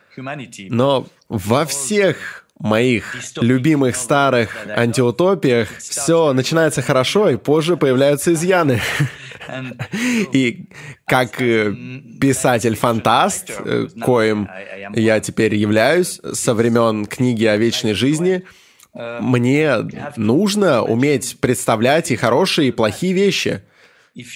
но 0.69 1.07
во 1.29 1.65
всех 1.65 2.38
моих 2.59 3.17
любимых 3.41 3.97
старых 3.97 4.57
антиутопиях 4.69 5.69
все 5.79 6.33
начинается 6.33 6.83
хорошо, 6.83 7.31
и 7.31 7.37
позже 7.37 7.77
появляются 7.77 8.33
изъяны. 8.33 8.81
И 10.33 10.67
как 11.07 11.41
э, 11.41 11.73
писатель-фантаст, 12.21 13.51
э, 13.65 13.87
коим 14.03 14.49
я 14.95 15.21
теперь 15.21 15.55
являюсь 15.55 16.21
со 16.35 16.53
времен 16.53 17.07
книги 17.07 17.47
о 17.47 17.57
вечной 17.57 17.95
жизни, 17.95 18.45
мне 18.93 19.77
нужно 20.17 20.83
уметь 20.83 21.39
представлять 21.41 22.11
и 22.11 22.17
хорошие, 22.17 22.69
и 22.69 22.73
плохие 22.73 23.13
вещи. 23.13 23.63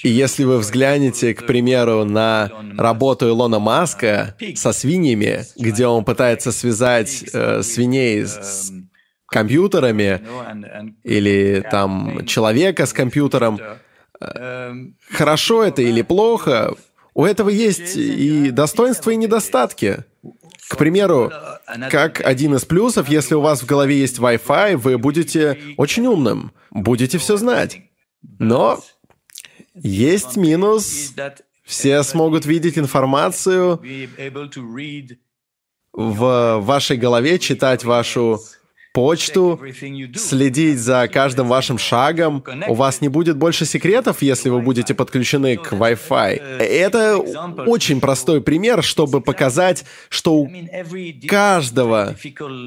И 0.02 0.08
если 0.08 0.44
вы 0.44 0.58
взглянете, 0.58 1.34
к 1.34 1.46
примеру, 1.46 2.04
на 2.04 2.50
работу 2.78 3.28
Илона 3.28 3.58
Маска 3.58 4.36
со 4.54 4.72
свиньями, 4.72 5.44
где 5.56 5.86
он 5.86 6.04
пытается 6.04 6.52
связать 6.52 7.24
э, 7.32 7.62
свиней 7.62 8.24
с 8.24 8.72
компьютерами 9.26 10.20
или 11.02 11.66
там 11.70 12.24
человека 12.26 12.86
с 12.86 12.92
компьютером, 12.92 13.58
хорошо 15.10 15.64
это 15.64 15.82
или 15.82 16.02
плохо, 16.02 16.74
у 17.14 17.24
этого 17.24 17.48
есть 17.48 17.96
и 17.96 18.50
достоинства, 18.50 19.10
и 19.10 19.16
недостатки. 19.16 20.04
К 20.68 20.76
примеру, 20.76 21.30
как 21.90 22.20
один 22.24 22.54
из 22.54 22.64
плюсов, 22.64 23.08
если 23.08 23.34
у 23.34 23.40
вас 23.40 23.62
в 23.62 23.66
голове 23.66 23.98
есть 23.98 24.18
Wi-Fi, 24.18 24.76
вы 24.76 24.96
будете 24.96 25.58
очень 25.76 26.06
умным, 26.06 26.52
будете 26.70 27.18
все 27.18 27.36
знать. 27.36 27.82
Но 28.38 28.80
есть 29.74 30.36
минус. 30.36 31.14
Все 31.64 32.02
смогут 32.02 32.44
видеть 32.44 32.76
информацию 32.78 33.80
в 35.92 36.58
вашей 36.60 36.96
голове, 36.96 37.38
читать 37.38 37.84
вашу 37.84 38.40
почту, 38.92 39.60
следить 40.14 40.78
за 40.78 41.08
каждым 41.08 41.48
вашим 41.48 41.78
шагом. 41.78 42.44
У 42.68 42.74
вас 42.74 43.00
не 43.00 43.08
будет 43.08 43.36
больше 43.36 43.64
секретов, 43.64 44.22
если 44.22 44.48
вы 44.50 44.60
будете 44.60 44.94
подключены 44.94 45.56
к 45.56 45.72
Wi-Fi. 45.72 46.58
Это 46.58 47.16
очень 47.16 48.00
простой 48.00 48.42
пример, 48.42 48.82
чтобы 48.82 49.20
показать, 49.20 49.84
что 50.08 50.34
у 50.34 50.50
каждого 51.26 52.16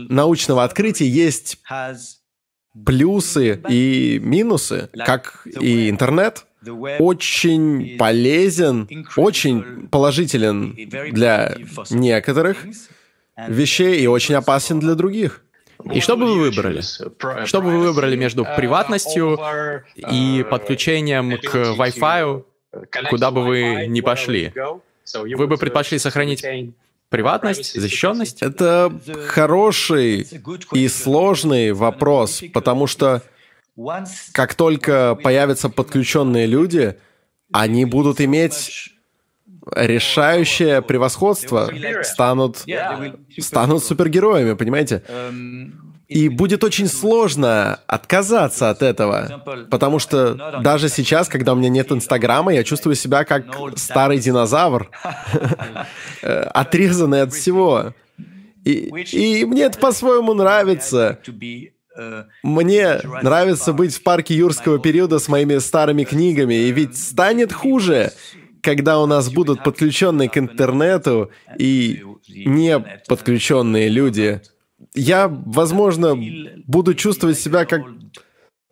научного 0.10 0.64
открытия 0.64 1.08
есть 1.08 1.60
плюсы 2.86 3.62
и 3.70 4.20
минусы, 4.22 4.90
как 5.06 5.48
и 5.60 5.90
интернет 5.90 6.46
очень 7.00 7.98
полезен, 7.98 8.88
очень 9.16 9.88
положителен 9.88 10.76
для 11.12 11.56
некоторых 11.90 12.66
вещей 13.48 14.02
и 14.02 14.08
очень 14.08 14.36
опасен 14.36 14.80
для 14.80 14.96
других. 14.96 15.42
И 15.92 16.00
что 16.00 16.16
бы 16.18 16.26
вы 16.26 16.40
выбрали? 16.40 16.82
Что 17.46 17.62
бы 17.62 17.70
вы 17.70 17.80
выбрали 17.80 18.16
между 18.16 18.46
приватностью 18.46 19.40
и 20.12 20.46
подключением 20.50 21.38
к 21.38 21.56
Wi-Fi 21.56 22.44
куда 23.10 23.32
бы 23.32 23.44
вы 23.44 23.86
ни 23.88 24.02
пошли, 24.02 24.54
вы 25.14 25.48
бы 25.48 25.58
предпочли 25.58 26.00
сохранить 26.00 26.46
приватность, 27.10 27.80
защищенность? 27.80 28.42
Это 28.42 28.92
хороший 29.28 30.28
и 30.74 30.88
сложный 30.88 31.72
вопрос, 31.72 32.44
потому 32.54 32.88
что 32.88 33.22
как 34.32 34.56
только 34.56 35.16
появятся 35.22 35.70
подключенные 35.70 36.46
люди, 36.46 36.96
они 37.52 37.86
будут 37.86 38.22
иметь 38.22 38.92
решающее 39.72 40.82
превосходство, 40.82 41.72
станут, 42.04 42.66
станут 43.40 43.84
супергероями, 43.84 44.54
понимаете? 44.54 45.04
И 46.08 46.30
будет 46.30 46.64
очень 46.64 46.88
сложно 46.88 47.80
отказаться 47.88 48.70
от 48.70 48.84
этого, 48.84 49.42
потому 49.72 49.98
что 49.98 50.60
даже 50.62 50.88
сейчас, 50.88 51.28
когда 51.28 51.54
у 51.54 51.56
меня 51.56 51.70
нет 51.70 51.92
Инстаграма, 51.92 52.54
я 52.54 52.64
чувствую 52.64 52.96
себя 52.96 53.24
как 53.26 53.46
старый 53.76 54.20
динозавр, 54.20 54.92
отрезанный 56.22 57.24
от 57.24 57.34
всего. 57.34 57.94
И, 58.64 58.92
и 59.12 59.46
мне 59.46 59.64
это 59.64 59.80
по-своему 59.80 60.34
нравится. 60.36 61.20
Мне 62.44 63.00
нравится 63.22 63.74
быть 63.74 63.96
в 63.96 64.04
парке 64.04 64.36
юрского 64.36 64.80
периода 64.80 65.20
с 65.20 65.28
моими 65.28 65.58
старыми 65.58 66.04
книгами, 66.04 66.56
и 66.56 66.72
ведь 66.72 66.98
станет 66.98 67.54
хуже, 67.54 68.12
когда 68.62 69.00
у 69.00 69.06
нас 69.06 69.30
будут 69.30 69.64
подключенные 69.64 70.30
к 70.30 70.38
интернету 70.38 71.32
и 71.58 72.04
не 72.28 72.80
подключенные 73.08 73.90
люди. 73.90 74.42
Я, 74.94 75.28
возможно, 75.28 76.16
буду 76.66 76.94
чувствовать 76.94 77.40
себя 77.40 77.66
как 77.66 77.82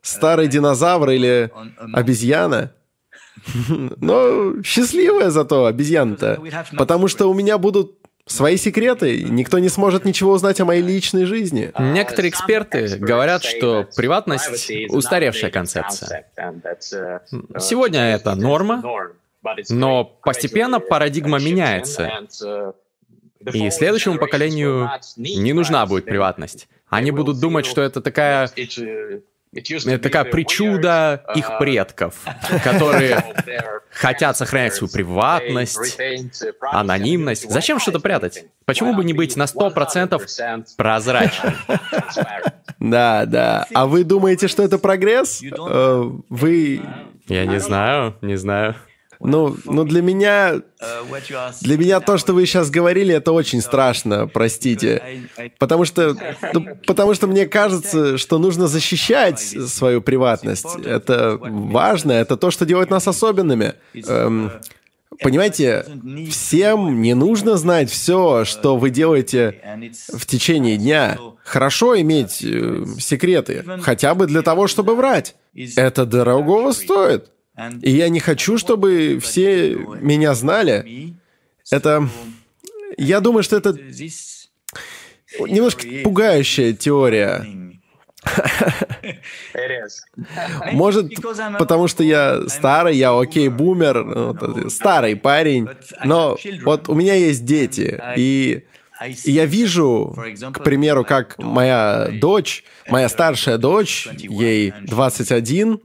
старый 0.01 0.47
динозавр 0.47 1.11
или 1.11 1.51
обезьяна. 1.93 2.73
Но 3.97 4.61
счастливая 4.63 5.29
зато 5.29 5.65
обезьяна-то. 5.65 6.41
Потому 6.77 7.07
что 7.07 7.27
у 7.27 7.33
меня 7.33 7.57
будут 7.57 7.97
свои 8.25 8.57
секреты, 8.57 9.23
никто 9.23 9.59
не 9.59 9.69
сможет 9.69 10.05
ничего 10.05 10.33
узнать 10.33 10.59
о 10.61 10.65
моей 10.65 10.81
личной 10.81 11.25
жизни. 11.25 11.71
Некоторые 11.77 12.29
эксперты 12.29 12.97
говорят, 12.97 13.43
что 13.43 13.87
приватность— 13.95 14.71
устаревшая 14.89 15.51
концепция. 15.51 16.27
Сегодня 17.59 18.13
это 18.15 18.35
норма, 18.35 18.83
но 19.69 20.05
постепенно 20.05 20.79
парадигма 20.79 21.39
меняется. 21.39 22.09
И 23.53 23.69
следующему 23.71 24.17
поколению 24.17 24.89
не 25.17 25.53
нужна 25.53 25.85
будет 25.85 26.05
приватность. 26.05 26.67
Они 26.87 27.11
будут 27.11 27.39
думать, 27.39 27.65
что 27.65 27.81
это 27.81 28.01
такая 28.01 28.49
это 29.53 29.99
такая 29.99 30.23
причуда 30.25 31.23
их 31.35 31.57
предков, 31.59 32.15
которые 32.63 33.23
хотят 33.91 34.37
сохранять 34.37 34.73
свою 34.73 34.91
приватность, 34.91 35.99
анонимность. 36.61 37.49
Зачем 37.49 37.79
что-то 37.79 37.99
прятать? 37.99 38.45
Почему 38.65 38.93
бы 38.93 39.03
не 39.03 39.13
быть 39.13 39.35
на 39.35 39.43
100% 39.43 40.21
прозрачным? 40.77 41.53
Да, 42.79 43.25
да. 43.25 43.65
А 43.73 43.85
вы 43.85 44.03
думаете, 44.03 44.49
что 44.49 44.61
это 44.61 44.77
прогресс? 44.77 45.41
Э, 45.41 46.03
вы... 46.29 46.81
Я 47.27 47.45
не 47.45 47.59
знаю, 47.61 48.17
не 48.21 48.35
знаю. 48.35 48.75
Ну, 49.23 49.55
ну 49.65 49.83
для 49.83 50.01
меня, 50.01 50.61
для 51.61 51.77
меня 51.77 51.99
то, 51.99 52.17
что 52.17 52.33
вы 52.33 52.45
сейчас 52.45 52.69
говорили, 52.69 53.13
это 53.13 53.31
очень 53.31 53.61
страшно, 53.61 54.27
простите, 54.27 55.27
потому 55.59 55.85
что, 55.85 56.15
ну, 56.53 56.65
потому 56.85 57.13
что 57.13 57.27
мне 57.27 57.45
кажется, 57.45 58.17
что 58.17 58.37
нужно 58.37 58.67
защищать 58.67 59.39
свою 59.39 60.01
приватность. 60.01 60.67
Это 60.85 61.37
важно, 61.39 62.11
это 62.11 62.37
то, 62.37 62.51
что 62.51 62.65
делает 62.65 62.89
нас 62.89 63.07
особенными. 63.07 63.75
Эм, 63.93 64.51
Понимаете, 65.21 65.85
всем 66.29 67.01
не 67.01 67.13
нужно 67.13 67.57
знать 67.57 67.89
все, 67.89 68.45
что 68.45 68.77
вы 68.77 68.89
делаете 68.89 69.59
в 70.13 70.25
течение 70.25 70.77
дня. 70.77 71.17
Хорошо 71.43 71.99
иметь 71.99 72.43
э, 72.43 72.85
секреты, 72.99 73.65
хотя 73.81 74.15
бы 74.15 74.27
для 74.27 74.41
того, 74.41 74.67
чтобы 74.67 74.95
врать. 74.95 75.35
Это 75.75 76.05
дорогого 76.05 76.71
стоит. 76.71 77.29
И 77.81 77.91
я 77.91 78.09
не 78.09 78.19
хочу, 78.19 78.57
чтобы 78.57 79.19
все 79.21 79.75
меня 79.75 80.33
знали. 80.33 81.13
Это... 81.71 82.09
Я 82.97 83.19
думаю, 83.21 83.43
что 83.43 83.57
это 83.57 83.73
немножко 85.39 85.87
пугающая 86.03 86.73
теория. 86.73 87.45
Может, 90.71 91.11
потому 91.57 91.87
что 91.87 92.03
я 92.03 92.47
старый, 92.47 92.95
я 92.95 93.17
окей, 93.17 93.49
бумер, 93.49 94.03
ну, 94.03 94.69
старый 94.69 95.15
парень, 95.15 95.67
но 96.03 96.37
вот 96.63 96.89
у 96.89 96.95
меня 96.95 97.15
есть 97.15 97.45
дети, 97.45 98.01
и 98.15 98.63
я 99.25 99.45
вижу, 99.45 100.15
к 100.53 100.63
примеру, 100.63 101.03
как 101.03 101.37
моя 101.37 102.09
дочь, 102.21 102.63
моя 102.87 103.09
старшая 103.09 103.57
дочь, 103.57 104.07
ей 104.17 104.73
21, 104.81 105.79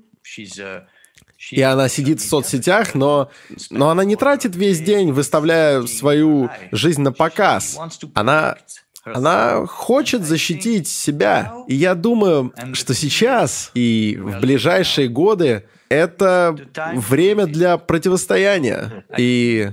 и 1.50 1.62
она 1.62 1.88
сидит 1.88 2.20
в 2.20 2.28
соцсетях, 2.28 2.94
но, 2.94 3.30
но 3.70 3.90
она 3.90 4.04
не 4.04 4.16
тратит 4.16 4.56
весь 4.56 4.80
день, 4.80 5.12
выставляя 5.12 5.82
свою 5.82 6.50
жизнь 6.72 7.00
на 7.00 7.12
показ. 7.12 7.78
Она, 8.14 8.56
она 9.04 9.64
хочет 9.66 10.24
защитить 10.24 10.88
себя. 10.88 11.54
И 11.68 11.74
я 11.74 11.94
думаю, 11.94 12.52
что 12.72 12.92
сейчас 12.92 13.70
и 13.74 14.18
в 14.20 14.40
ближайшие 14.40 15.08
годы 15.08 15.64
это 15.88 16.56
время 16.94 17.46
для 17.46 17.78
противостояния. 17.78 19.04
И 19.16 19.70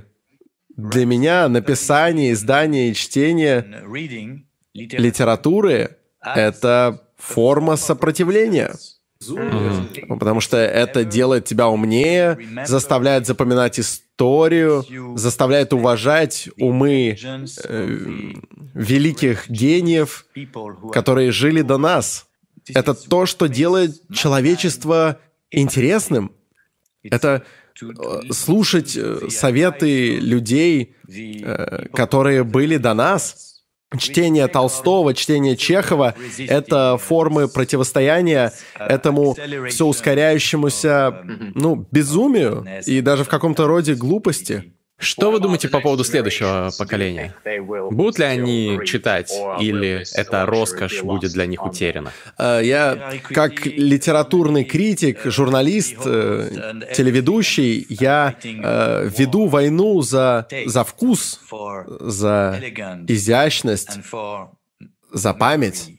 для 0.77 1.05
меня 1.05 1.47
написание, 1.47 2.33
издание 2.33 2.91
и 2.91 2.93
чтение 2.93 3.83
литературы— 4.73 5.97
это 6.21 7.01
форма 7.17 7.75
сопротивления. 7.75 8.75
Потому 10.07 10.41
что 10.41 10.57
это 10.57 11.03
делает 11.03 11.45
тебя 11.45 11.67
умнее, 11.67 12.37
заставляет 12.65 13.25
запоминать 13.25 13.79
историю, 13.79 14.85
заставляет 15.17 15.73
уважать 15.73 16.49
умы 16.57 17.17
э, 17.17 17.97
великих 18.73 19.49
гениев, 19.49 20.25
которые 20.91 21.31
жили 21.31 21.61
до 21.61 21.77
нас. 21.77 22.27
Это 22.73 22.93
то, 22.93 23.25
что 23.25 23.47
делает 23.47 24.01
человечество 24.13 25.19
интересным. 25.51 26.31
Это 27.03 27.43
э, 27.81 28.31
слушать 28.31 28.95
э, 28.97 29.29
советы 29.29 30.17
людей, 30.17 30.95
э, 31.07 31.87
которые 31.93 32.43
были 32.43 32.77
до 32.77 32.93
нас, 32.93 33.54
Чтение 33.97 34.47
Толстого, 34.47 35.13
чтение 35.13 35.55
Чехова— 35.55 36.15
это 36.37 36.97
формы 36.97 37.47
противостояния 37.47 38.51
этому 38.77 39.35
все 39.69 39.85
ускоряющемуся, 39.85 41.21
ну, 41.53 41.87
безумию 41.91 42.65
и 42.85 43.01
даже 43.01 43.23
в 43.23 43.29
каком-то 43.29 43.67
роде 43.67 43.95
глупости. 43.95 44.73
Что 44.97 45.29
вы 45.29 45.39
думаете 45.39 45.67
по 45.67 45.81
поводу 45.81 46.05
следующего 46.05 46.71
поколения? 46.77 47.35
Будут 47.91 48.17
ли 48.17 48.25
они 48.25 48.79
читать, 48.85 49.31
или 49.59 50.05
эта 50.15 50.45
роскошь 50.45 51.03
будет 51.03 51.33
для 51.33 51.45
них 51.45 51.65
утеряна? 51.65 52.13
Э, 52.37 52.61
я, 52.63 53.13
как 53.23 53.65
литературный 53.65 54.63
критик, 54.63 55.19
журналист, 55.25 55.97
э, 56.05 56.81
телеведущий, 56.95 57.85
я 57.89 58.35
э, 58.41 59.09
веду 59.17 59.47
войну 59.47 60.01
за, 60.01 60.47
за 60.65 60.83
вкус, 60.85 61.41
за 61.99 62.61
изящность, 63.07 63.99
за 65.11 65.33
память. 65.33 65.89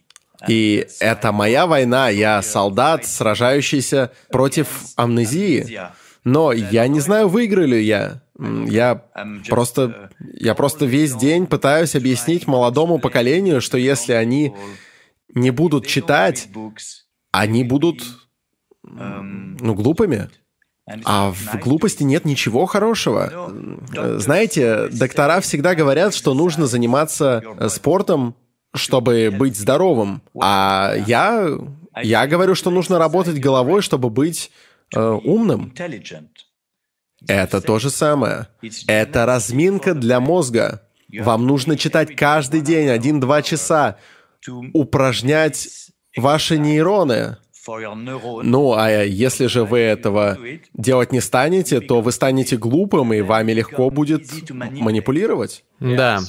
И 0.48 0.86
это 1.00 1.32
моя 1.32 1.66
война, 1.66 2.08
я 2.08 2.40
солдат, 2.42 3.04
сражающийся 3.04 4.12
против 4.30 4.68
амнезии. 4.96 5.80
Но 6.26 6.50
я 6.50 6.88
не 6.88 6.98
знаю, 6.98 7.28
выиграю 7.28 7.68
ли 7.68 7.84
я. 7.84 8.20
Я 8.66 9.04
просто, 9.48 10.10
я 10.34 10.56
просто 10.56 10.84
весь 10.84 11.14
день 11.14 11.46
пытаюсь 11.46 11.94
объяснить 11.94 12.48
молодому 12.48 12.98
поколению, 12.98 13.60
что 13.60 13.78
если 13.78 14.12
они 14.12 14.52
не 15.32 15.52
будут 15.52 15.86
читать, 15.86 16.48
они 17.30 17.62
будут, 17.62 18.02
ну, 18.82 19.74
глупыми. 19.74 20.28
А 21.04 21.30
в 21.30 21.60
глупости 21.60 22.02
нет 22.02 22.24
ничего 22.24 22.66
хорошего. 22.66 23.52
Знаете, 24.18 24.88
доктора 24.88 25.40
всегда 25.40 25.76
говорят, 25.76 26.12
что 26.12 26.34
нужно 26.34 26.66
заниматься 26.66 27.42
э, 27.58 27.68
спортом, 27.68 28.36
чтобы 28.72 29.34
быть 29.36 29.56
здоровым. 29.56 30.22
А 30.40 30.94
я, 31.06 31.48
я 32.02 32.26
говорю, 32.28 32.54
что 32.54 32.70
нужно 32.70 32.98
работать 32.98 33.40
головой, 33.40 33.82
чтобы 33.82 34.10
быть 34.10 34.52
э, 34.94 35.00
умным. 35.00 35.72
Это 37.26 37.60
то 37.60 37.78
же 37.78 37.90
самое. 37.90 38.48
Это 38.86 39.26
разминка 39.26 39.94
для 39.94 40.20
мозга. 40.20 40.82
Вам 41.20 41.46
нужно 41.46 41.76
читать 41.76 42.14
каждый 42.16 42.60
день 42.60 42.88
один-два 42.88 43.42
часа, 43.42 43.96
упражнять 44.72 45.68
ваши 46.16 46.58
нейроны, 46.58 47.36
Ну, 48.44 48.74
а 48.74 48.88
если 49.02 49.46
же 49.46 49.64
вы 49.64 49.80
этого 49.80 50.38
делать 50.72 51.10
не 51.10 51.20
станете, 51.20 51.80
то 51.80 52.00
вы 52.00 52.12
станете 52.12 52.56
глупым, 52.56 53.12
и 53.12 53.22
вами 53.22 53.50
легко 53.52 53.90
будет 53.90 54.22
манипулировать. 54.50 55.64
Да. 55.80 56.20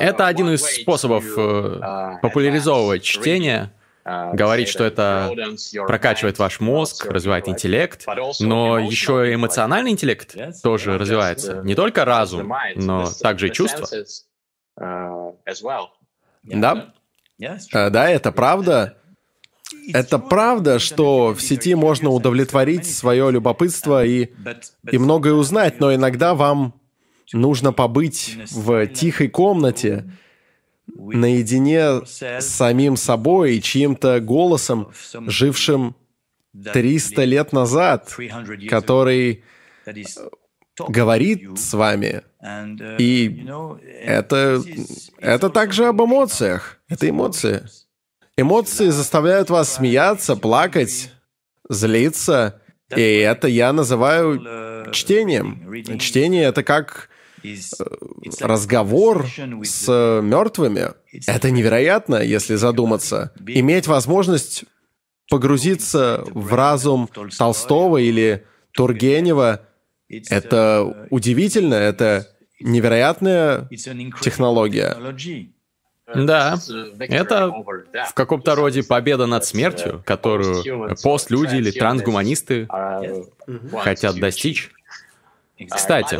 Это 0.00 0.26
один 0.26 0.50
из 0.50 0.62
способов 0.62 1.24
э, 1.36 2.18
популяризовывать 2.22 3.02
чтение, 3.02 3.72
говорить, 4.32 4.68
что 4.68 4.84
это 4.84 5.30
прокачивает 5.86 6.38
ваш 6.38 6.60
мозг, 6.60 7.06
развивает 7.06 7.48
интеллект, 7.48 8.06
но 8.40 8.78
еще 8.78 9.30
и 9.30 9.34
эмоциональный 9.34 9.90
интеллект 9.90 10.36
тоже 10.62 10.98
развивается. 10.98 11.62
Не 11.64 11.74
только 11.74 12.04
разум, 12.04 12.52
но 12.76 13.10
также 13.20 13.48
и 13.48 13.52
чувства. 13.52 13.86
Да, 16.42 16.92
э, 17.40 17.90
да, 17.90 18.08
это 18.08 18.32
правда. 18.32 18.96
Это 19.92 20.18
правда, 20.18 20.78
что 20.78 21.34
в 21.34 21.42
сети 21.42 21.74
можно 21.74 22.08
удовлетворить 22.10 22.90
свое 22.90 23.30
любопытство 23.30 24.04
и, 24.04 24.30
и 24.90 24.98
многое 24.98 25.34
узнать, 25.34 25.78
но 25.78 25.94
иногда 25.94 26.34
вам 26.34 26.80
нужно 27.32 27.72
побыть 27.72 28.36
в 28.50 28.86
тихой 28.86 29.28
комнате, 29.28 30.10
наедине 30.96 32.04
с 32.06 32.46
самим 32.46 32.96
собой 32.96 33.56
и 33.56 33.62
чьим-то 33.62 34.20
голосом, 34.20 34.90
жившим 35.26 35.96
300 36.72 37.24
лет 37.24 37.52
назад, 37.52 38.16
который 38.68 39.44
говорит 40.88 41.58
с 41.58 41.72
вами. 41.74 42.22
И 42.98 43.46
это, 44.00 44.62
это 45.18 45.50
также 45.50 45.86
об 45.86 46.02
эмоциях. 46.02 46.80
Это 46.88 47.08
эмоции. 47.08 47.66
Эмоции 48.36 48.88
заставляют 48.90 49.50
вас 49.50 49.74
смеяться, 49.74 50.36
плакать, 50.36 51.10
злиться. 51.68 52.60
И 52.94 53.00
это 53.00 53.48
я 53.48 53.72
называю 53.72 54.92
чтением. 54.92 55.98
Чтение— 55.98 56.44
это 56.44 56.62
как 56.62 57.10
э, 57.10 57.17
разговор 58.40 59.26
с 59.62 59.88
мертвыми. 60.22 60.88
Это 61.26 61.50
невероятно, 61.50 62.16
если 62.16 62.56
задуматься. 62.56 63.32
Иметь 63.46 63.86
возможность 63.86 64.64
погрузиться 65.30 66.24
в 66.26 66.54
разум 66.54 67.08
Толстого 67.36 67.98
или 67.98 68.44
Тургенева— 68.72 69.62
это 70.08 71.06
удивительно, 71.10 71.74
это 71.74 72.28
невероятная 72.60 73.68
технология. 74.20 74.96
Да, 76.14 76.58
это 76.98 77.52
в 78.08 78.14
каком-то 78.14 78.54
роде 78.54 78.82
победа 78.82 79.26
над 79.26 79.44
смертью, 79.44 80.02
которую 80.06 80.96
постлюди 81.02 81.56
или 81.56 81.70
трансгуманисты 81.70 82.66
хотят 83.76 84.16
достичь. 84.18 84.70
Кстати, 85.70 86.18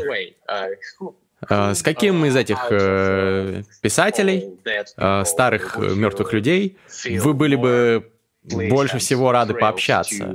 э, 1.49 1.75
с 1.75 1.83
каким 1.83 2.25
из 2.25 2.37
этих 2.37 2.59
э, 2.71 3.63
писателей, 3.81 4.59
э, 4.97 5.25
старых 5.25 5.77
мертвых 5.79 6.33
людей, 6.33 6.77
вы 7.05 7.35
были 7.35 7.57
бы 7.57 8.11
больше 8.43 8.99
всего 8.99 9.33
рады 9.33 9.55
пообщаться? 9.55 10.35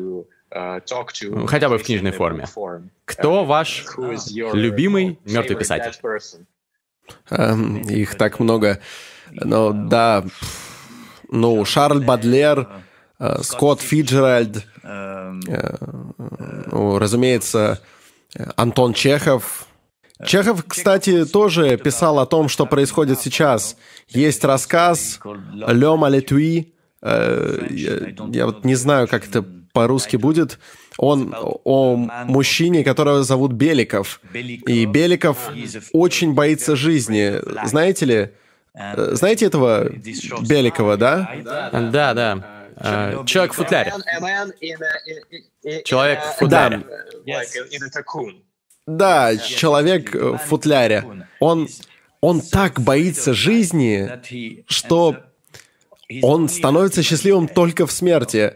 Хотя 0.50 1.70
бы 1.70 1.78
в 1.78 1.84
книжной 1.84 2.12
форме. 2.12 2.46
Кто 3.06 3.44
ваш 3.44 3.86
любимый 3.98 5.20
мертвый 5.26 5.58
писатель? 5.58 5.94
Эм, 7.30 7.82
их 7.82 8.16
так 8.16 8.40
много. 8.40 8.80
Но 9.32 9.72
да, 9.74 10.24
ну, 11.30 11.66
Шарль 11.66 12.04
Бадлер, 12.04 12.70
э, 13.20 13.42
Скотт 13.42 13.82
Фиджеральд, 13.82 14.66
э, 14.84 15.32
ну, 16.72 17.00
разумеется, 17.00 17.82
Антон 18.56 18.94
Чехов. 18.94 19.68
Чехов, 20.26 20.64
кстати, 20.68 21.26
тоже 21.26 21.78
писал 21.78 22.20
о 22.20 22.26
том, 22.26 22.48
что 22.48 22.66
происходит 22.66 23.20
сейчас. 23.20 23.76
Есть 24.08 24.44
рассказ 24.44 25.20
«Ле 25.54 25.96
Малетуи», 25.96 26.74
э, 27.02 27.68
я 28.32 28.46
вот 28.46 28.64
не 28.64 28.76
знаю, 28.76 29.08
как 29.08 29.28
это 29.28 29.44
по-русски 29.74 30.16
будет. 30.18 30.60
Он 30.98 31.36
о 31.36 31.96
мужчине, 32.26 32.84
которого 32.84 33.24
зовут 33.24 33.54
Беликов. 33.54 34.22
И 34.34 34.86
Беликов 34.86 35.52
очень 35.92 36.34
боится 36.34 36.76
жизни. 36.76 37.40
Знаете 37.66 38.06
ли, 38.06 38.30
Э, 38.74 39.16
знаете 39.16 39.46
этого 39.46 39.90
Беликова, 39.90 40.98
да? 40.98 41.30
Да, 41.92 42.14
да. 42.14 42.63
Uh, 42.84 43.26
человек 43.26 43.54
в 43.54 43.56
футляре. 43.56 43.94
Человек 45.86 46.20
в 46.22 46.38
футляре. 46.38 46.84
Да, 48.86 49.38
человек 49.38 50.14
в 50.14 50.38
футляре. 50.40 51.28
Он, 51.40 51.70
он 52.20 52.42
так 52.42 52.82
боится 52.82 53.34
жизни, 53.34 54.12
что 54.68 55.16
он 56.22 56.50
становится 56.50 57.04
счастливым 57.04 57.48
только 57.48 57.88
в 57.88 57.92
смерти. 57.92 58.56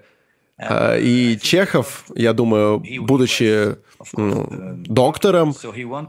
Uh, 0.60 1.00
и 1.00 1.40
Чехов, 1.40 2.06
я 2.16 2.34
думаю, 2.34 2.84
будучи 3.02 3.78
ну, 4.13 4.48
доктором, 4.88 5.56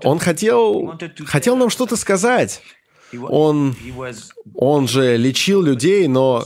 он 0.02 0.18
хотел, 0.18 0.98
хотел 1.26 1.56
нам 1.56 1.70
что-то 1.70 1.96
сказать. 1.96 2.62
Он, 3.28 3.74
он 4.54 4.88
же 4.88 5.16
лечил 5.16 5.62
людей, 5.62 6.06
но 6.08 6.44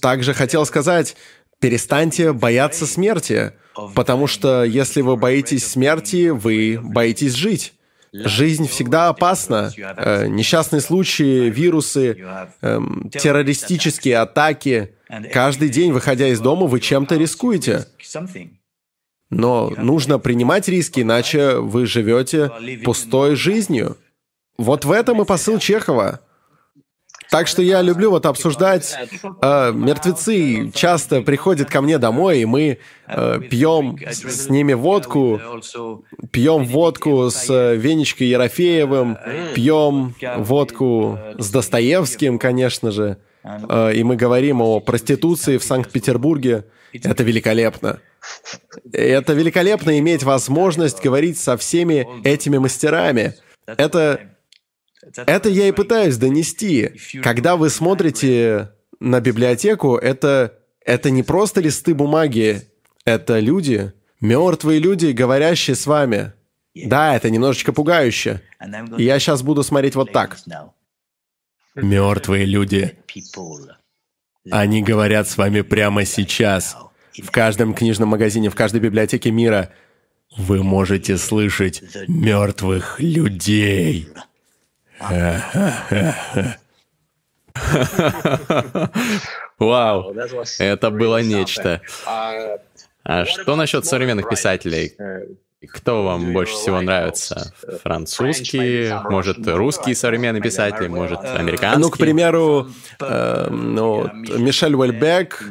также 0.00 0.34
хотел 0.34 0.66
сказать, 0.66 1.16
перестаньте 1.60 2.32
бояться 2.32 2.86
смерти, 2.86 3.52
потому 3.94 4.26
что 4.26 4.64
если 4.64 5.00
вы 5.00 5.16
боитесь 5.16 5.66
смерти, 5.66 6.28
вы 6.28 6.78
боитесь 6.82 7.34
жить. 7.34 7.74
Жизнь 8.14 8.68
всегда 8.68 9.08
опасна. 9.08 9.72
Э, 9.76 10.28
несчастные 10.28 10.80
случаи, 10.80 11.50
вирусы, 11.50 12.16
э, 12.62 12.80
террористические 13.10 14.18
атаки. 14.18 14.94
Каждый 15.32 15.68
день, 15.68 15.90
выходя 15.90 16.28
из 16.28 16.38
дома, 16.38 16.66
вы 16.66 16.78
чем-то 16.78 17.16
рискуете. 17.16 17.86
Но 19.30 19.72
нужно 19.76 20.20
принимать 20.20 20.68
риски, 20.68 21.00
иначе 21.00 21.56
вы 21.56 21.86
живете 21.86 22.52
пустой 22.84 23.34
жизнью. 23.34 23.96
Вот 24.56 24.84
в 24.84 24.92
этом 24.92 25.20
и 25.22 25.24
посыл 25.24 25.58
Чехова. 25.58 26.20
Так 27.30 27.48
что 27.48 27.62
я 27.62 27.82
люблю 27.82 28.10
вот 28.10 28.26
обсуждать. 28.26 28.96
Э, 29.42 29.72
мертвецы 29.72 30.70
часто 30.72 31.20
приходят 31.22 31.68
ко 31.68 31.80
мне 31.80 31.98
домой, 31.98 32.40
и 32.40 32.44
мы 32.44 32.78
э, 33.08 33.40
пьем 33.50 33.98
с, 34.06 34.48
ними 34.48 34.72
водку, 34.74 35.40
пьем 36.30 36.64
водку 36.64 37.30
с 37.30 37.50
э, 37.50 37.74
Венечкой 37.76 38.28
Ерофеевым, 38.28 39.18
пьем 39.54 40.14
водку 40.36 41.18
с 41.36 41.50
Достоевским, 41.50 42.38
конечно 42.38 42.92
же, 42.92 43.18
э, 43.42 43.94
и 43.94 44.04
мы 44.04 44.14
говорим 44.14 44.60
о 44.60 44.78
проституции 44.78 45.58
в 45.58 45.64
Санкт-Петербурге. 45.64 46.66
Это 46.92 47.24
великолепно. 47.24 47.98
Это 48.92 49.32
великолепно 49.32 49.98
иметь 49.98 50.22
возможность 50.22 51.02
говорить 51.02 51.38
со 51.38 51.56
всеми 51.56 52.06
этими 52.22 52.58
мастерами. 52.58 53.34
Это 53.66 54.33
это 55.16 55.48
я 55.48 55.68
и 55.68 55.72
пытаюсь 55.72 56.16
донести. 56.16 56.92
Когда 57.22 57.56
вы 57.56 57.70
смотрите 57.70 58.70
на 59.00 59.20
библиотеку, 59.20 59.96
это, 59.96 60.58
это 60.84 61.10
не 61.10 61.22
просто 61.22 61.60
листы 61.60 61.94
бумаги, 61.94 62.62
это 63.04 63.38
люди, 63.38 63.92
мертвые 64.20 64.80
люди, 64.80 65.06
говорящие 65.06 65.76
с 65.76 65.86
вами. 65.86 66.32
Да, 66.74 67.14
это 67.14 67.30
немножечко 67.30 67.72
пугающе. 67.72 68.40
И 68.98 69.04
я 69.04 69.18
сейчас 69.18 69.42
буду 69.42 69.62
смотреть 69.62 69.94
вот 69.94 70.12
так. 70.12 70.38
Мертвые 71.74 72.44
люди. 72.46 72.96
Они 74.50 74.82
говорят 74.82 75.28
с 75.28 75.36
вами 75.36 75.60
прямо 75.62 76.04
сейчас. 76.04 76.76
В 77.22 77.30
каждом 77.30 77.74
книжном 77.74 78.08
магазине, 78.08 78.50
в 78.50 78.54
каждой 78.54 78.80
библиотеке 78.80 79.30
мира 79.30 79.70
вы 80.36 80.62
можете 80.62 81.16
слышать 81.16 81.82
мертвых 82.08 82.98
людей. 82.98 84.08
Вау, 89.58 90.14
это 90.58 90.90
было 90.90 91.22
нечто. 91.22 91.80
А 93.06 93.24
что 93.26 93.56
насчет 93.56 93.84
современных 93.84 94.28
писателей? 94.28 94.96
Кто 95.72 96.02
вам 96.04 96.32
больше 96.32 96.54
всего 96.54 96.80
нравится? 96.80 97.52
Французские, 97.82 99.00
может, 99.08 99.46
русские 99.46 99.94
современные 99.94 100.42
писатели, 100.42 100.88
может, 100.88 101.20
американские? 101.24 101.80
Ну, 101.84 101.90
к 101.90 101.98
примеру, 101.98 102.68
э, 103.00 103.48
ну, 103.50 104.10
Мишель 104.12 104.74
Уэльбек, 104.74 105.42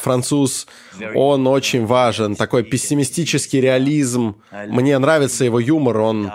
француз, 0.00 0.66
он 1.14 1.46
очень 1.46 1.84
важен. 1.84 2.36
Такой 2.36 2.62
пессимистический 2.62 3.60
реализм. 3.60 4.40
Мне 4.68 4.98
нравится 4.98 5.44
его 5.44 5.58
юмор, 5.58 5.98
он 5.98 6.30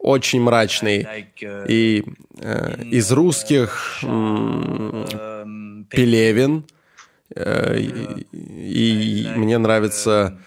очень 0.00 0.40
мрачный. 0.40 1.06
И 1.68 2.04
э, 2.38 2.82
из 2.90 3.12
русских 3.12 4.00
э, 4.02 5.04
Пелевин, 5.90 6.64
Э, 7.34 7.78
и, 7.78 8.26
и 8.32 9.28
мне 9.36 9.58
нравится... 9.58 10.38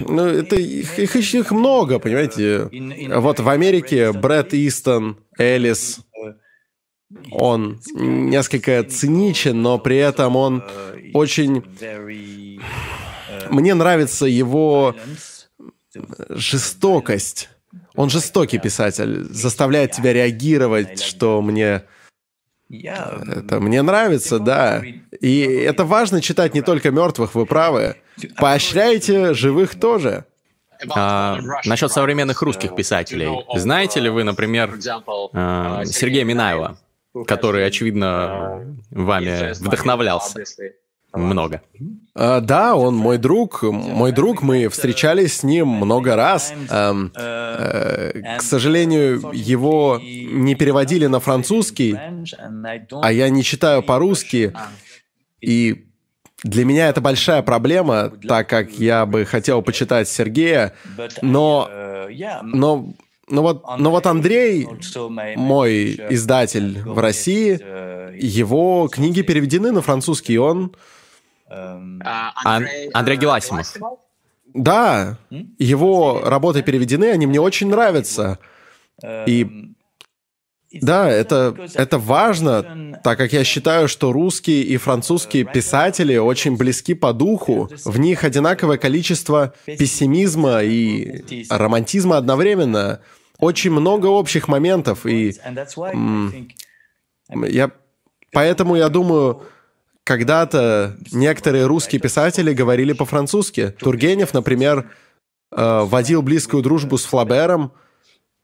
Ну, 0.00 0.24
это 0.24 0.56
их, 0.56 0.98
их, 0.98 1.34
их 1.34 1.50
много, 1.50 1.98
понимаете. 1.98 2.70
Вот 3.14 3.40
в 3.40 3.48
Америке 3.48 4.12
Брэд 4.12 4.54
Истон, 4.54 5.18
Элис, 5.38 6.00
он 7.30 7.78
несколько 7.94 8.82
циничен, 8.84 9.60
но 9.60 9.78
при 9.78 9.98
этом 9.98 10.36
он 10.36 10.64
очень... 11.12 11.62
Мне 13.50 13.74
нравится 13.74 14.24
его 14.24 14.96
жестокость. 16.30 17.50
Он 17.96 18.10
жестокий 18.10 18.58
писатель, 18.58 19.24
заставляет 19.24 19.92
тебя 19.92 20.12
реагировать, 20.12 21.00
что 21.02 21.40
мне... 21.42 21.82
Это 22.68 23.60
мне 23.60 23.82
нравится, 23.82 24.38
да. 24.38 24.82
И 25.20 25.40
это 25.40 25.84
важно 25.84 26.20
читать 26.20 26.54
не 26.54 26.62
только 26.62 26.90
мертвых, 26.90 27.34
вы 27.34 27.46
правы. 27.46 27.96
Поощряйте 28.36 29.34
живых 29.34 29.78
тоже. 29.78 30.24
А, 30.90 31.38
насчет 31.64 31.92
современных 31.92 32.42
русских 32.42 32.74
писателей. 32.74 33.28
Знаете 33.54 34.00
ли 34.00 34.10
вы, 34.10 34.24
например, 34.24 34.74
а, 35.32 35.84
Сергея 35.84 36.24
Минаева, 36.24 36.78
который, 37.26 37.66
очевидно, 37.66 38.76
вами 38.90 39.52
вдохновлялся? 39.54 40.42
Много. 41.14 41.62
А, 42.14 42.40
да, 42.40 42.76
он 42.76 42.94
мой 42.96 43.18
друг. 43.18 43.62
Мой 43.62 44.12
друг, 44.12 44.42
мы 44.42 44.68
встречались 44.68 45.38
с 45.38 45.42
ним 45.42 45.68
много 45.68 46.16
раз. 46.16 46.52
Эм, 46.70 47.12
э, 47.16 48.36
к 48.38 48.42
сожалению, 48.42 49.30
его 49.32 50.00
не 50.00 50.54
переводили 50.54 51.06
на 51.06 51.20
французский, 51.20 51.96
а 52.90 53.12
я 53.12 53.28
не 53.30 53.42
читаю 53.42 53.82
по-русски. 53.82 54.52
И 55.40 55.86
для 56.42 56.64
меня 56.64 56.88
это 56.88 57.00
большая 57.00 57.42
проблема, 57.42 58.12
так 58.28 58.48
как 58.48 58.72
я 58.72 59.06
бы 59.06 59.24
хотел 59.24 59.62
почитать 59.62 60.08
Сергея, 60.08 60.74
но, 61.22 61.70
но, 62.42 62.92
но 63.28 63.42
вот, 63.42 63.64
но 63.78 63.90
вот 63.90 64.06
Андрей, 64.06 64.66
мой 65.36 65.94
издатель 66.10 66.80
в 66.82 66.98
России, 66.98 67.58
его 68.16 68.88
книги 68.88 69.22
переведены 69.22 69.72
на 69.72 69.82
французский, 69.82 70.34
и 70.34 70.38
он 70.38 70.74
Эм, 71.54 72.02
а, 72.04 72.32
Андрей, 72.44 72.90
Андрей 72.92 73.16
Геласимов. 73.16 73.76
Да, 74.52 75.18
его 75.58 76.22
работы 76.24 76.62
переведены, 76.62 77.10
они 77.10 77.26
мне 77.26 77.40
очень 77.40 77.68
нравятся. 77.68 78.38
И 79.26 79.42
эм, 79.42 79.76
да, 80.72 81.08
это, 81.08 81.54
это 81.74 81.98
важно, 81.98 82.98
так 83.04 83.18
как 83.18 83.32
я 83.32 83.44
считаю, 83.44 83.86
что 83.86 84.12
русские 84.12 84.62
и 84.62 84.76
французские 84.76 85.44
писатели 85.44 86.16
очень 86.16 86.56
близки 86.56 86.94
по 86.94 87.12
духу. 87.12 87.70
В 87.84 87.98
них 87.98 88.24
одинаковое 88.24 88.76
количество 88.76 89.54
пессимизма 89.64 90.62
и 90.62 91.46
романтизма 91.48 92.16
одновременно. 92.16 93.00
Очень 93.38 93.72
много 93.72 94.06
общих 94.06 94.48
моментов, 94.48 95.06
и 95.06 95.34
я, 97.28 97.70
поэтому 98.32 98.76
я 98.76 98.88
думаю, 98.88 99.42
когда-то 100.04 100.96
некоторые 101.12 101.66
русские 101.66 102.00
писатели 102.00 102.52
говорили 102.52 102.92
по-французски. 102.92 103.74
Тургенев, 103.78 104.34
например, 104.34 104.90
э, 105.50 105.80
водил 105.84 106.22
близкую 106.22 106.62
дружбу 106.62 106.98
с 106.98 107.04
Флабером, 107.06 107.72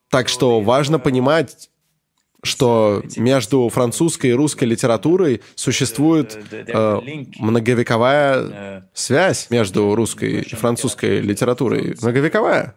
так 0.08 0.28
что 0.28 0.60
важно 0.62 0.98
понимать, 0.98 1.70
что 2.42 3.02
между 3.16 3.68
французской 3.68 4.30
и 4.30 4.32
русской 4.32 4.64
литературой 4.64 5.42
существует 5.54 6.38
э, 6.50 7.00
многовековая 7.38 8.88
связь 8.94 9.50
между 9.50 9.94
русской 9.94 10.40
и 10.40 10.54
французской 10.54 11.20
литературой. 11.20 11.94
Многовековая. 12.00 12.74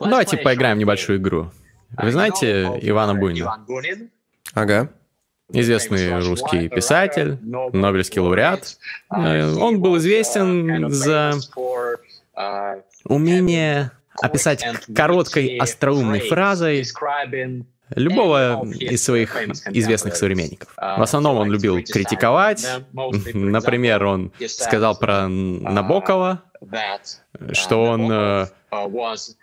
Давайте 0.00 0.36
поиграем 0.36 0.78
в 0.78 0.80
небольшую 0.80 1.18
игру. 1.18 1.52
Вы 1.96 2.10
знаете 2.10 2.78
Ивана 2.82 3.14
Бунина? 3.14 3.64
Ага 4.54 4.90
известный 5.50 6.20
русский 6.20 6.68
писатель, 6.68 7.38
Нобелевский 7.42 8.20
лауреат. 8.20 8.78
Э, 9.10 9.52
он 9.54 9.80
был 9.80 9.96
известен 9.98 10.90
за 10.90 11.32
умение 13.04 13.90
описать 14.20 14.64
короткой 14.94 15.56
остроумной 15.58 16.20
фразой 16.20 16.84
любого 17.94 18.66
из 18.74 19.02
своих 19.02 19.36
известных 19.70 20.16
современников. 20.16 20.68
В 20.76 21.02
основном 21.02 21.38
он 21.38 21.50
любил 21.50 21.82
критиковать. 21.82 22.66
Например, 22.92 24.04
он 24.04 24.32
сказал 24.46 24.98
про 24.98 25.28
Набокова, 25.28 26.42
что 27.52 27.84
он 27.84 28.10
э, 28.10 28.46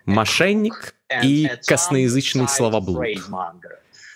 мошенник 0.05 0.95
и 1.23 1.49
косноязычный 1.65 2.47
словоблуд. 2.47 3.05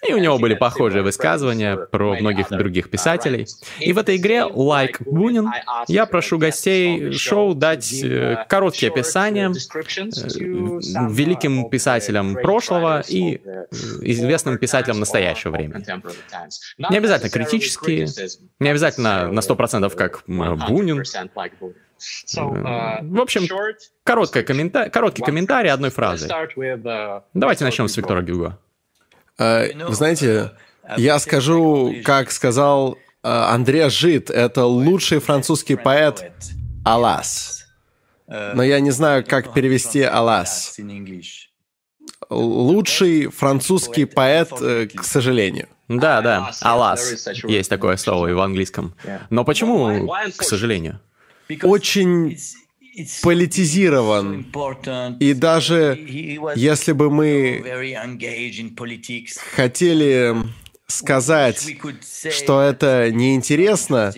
И 0.08 0.14
у 0.14 0.18
него 0.18 0.38
были 0.40 0.54
похожие 0.56 1.04
высказывания 1.04 1.76
про 1.76 2.16
многих 2.16 2.50
других 2.50 2.90
писателей. 2.90 3.48
И 3.80 3.92
в 3.94 3.98
этой 3.98 4.18
игре 4.18 4.40
Like 4.40 5.04
Бунин 5.04 5.50
я 5.88 6.06
прошу 6.06 6.38
гостей 6.38 7.12
шоу 7.12 7.54
дать 7.54 8.02
э, 8.04 8.46
короткие 8.48 8.92
описания 8.92 9.50
э, 9.50 9.80
великим 11.10 11.70
писателям 11.70 12.36
прошлого 12.36 13.04
и 13.08 13.42
известным 14.02 14.58
писателям 14.58 15.00
настоящего 15.00 15.52
времени. 15.52 15.86
Не 16.78 16.98
обязательно 16.98 17.30
критические, 17.30 18.08
не 18.60 18.70
обязательно 18.70 19.32
на 19.32 19.40
100% 19.40 19.90
как 19.96 20.24
Бунин. 20.28 21.04
В 22.42 23.22
общем, 23.22 23.48
короткий 24.04 24.44
комментарий 24.44 25.72
одной 25.72 25.90
фразы. 25.90 26.30
Давайте 27.34 27.66
начнем 27.66 27.88
с 27.88 27.98
Виктора 27.98 28.22
Гюго. 28.22 28.58
Э, 29.40 29.72
вы 29.88 29.96
знаете, 29.96 30.52
я 30.98 31.18
скажу, 31.20 31.96
как 32.04 32.32
сказал 32.32 32.98
э, 33.24 33.30
Андреа 33.30 33.90
Жит, 33.90 34.30
это 34.30 34.66
лучший 34.66 35.20
французский 35.20 35.76
поэт 35.76 36.32
Алас. 36.86 37.66
Но 38.28 38.62
я 38.62 38.80
не 38.80 38.92
знаю, 38.92 39.26
как 39.26 39.54
перевести 39.54 40.04
Алас. 40.04 40.78
Лучший 42.30 43.28
французский 43.28 44.06
поэт, 44.06 44.52
э, 44.62 44.88
к 44.88 45.04
сожалению. 45.04 45.68
Да, 45.88 46.22
да, 46.22 46.52
Алас. 46.62 47.28
Есть 47.44 47.70
такое 47.70 47.98
слово 47.98 48.28
и 48.28 48.34
в 48.34 48.42
английском. 48.42 48.94
Но 49.32 49.44
почему, 49.44 50.14
к 50.38 50.44
сожалению? 50.44 51.00
Очень 51.64 52.38
политизирован. 53.22 54.46
И 55.20 55.34
даже 55.34 55.98
если 56.56 56.92
бы 56.94 57.10
мы 57.10 57.64
хотели 59.56 60.36
сказать, 60.90 61.78
что 62.32 62.62
это 62.62 63.12
неинтересно, 63.12 64.12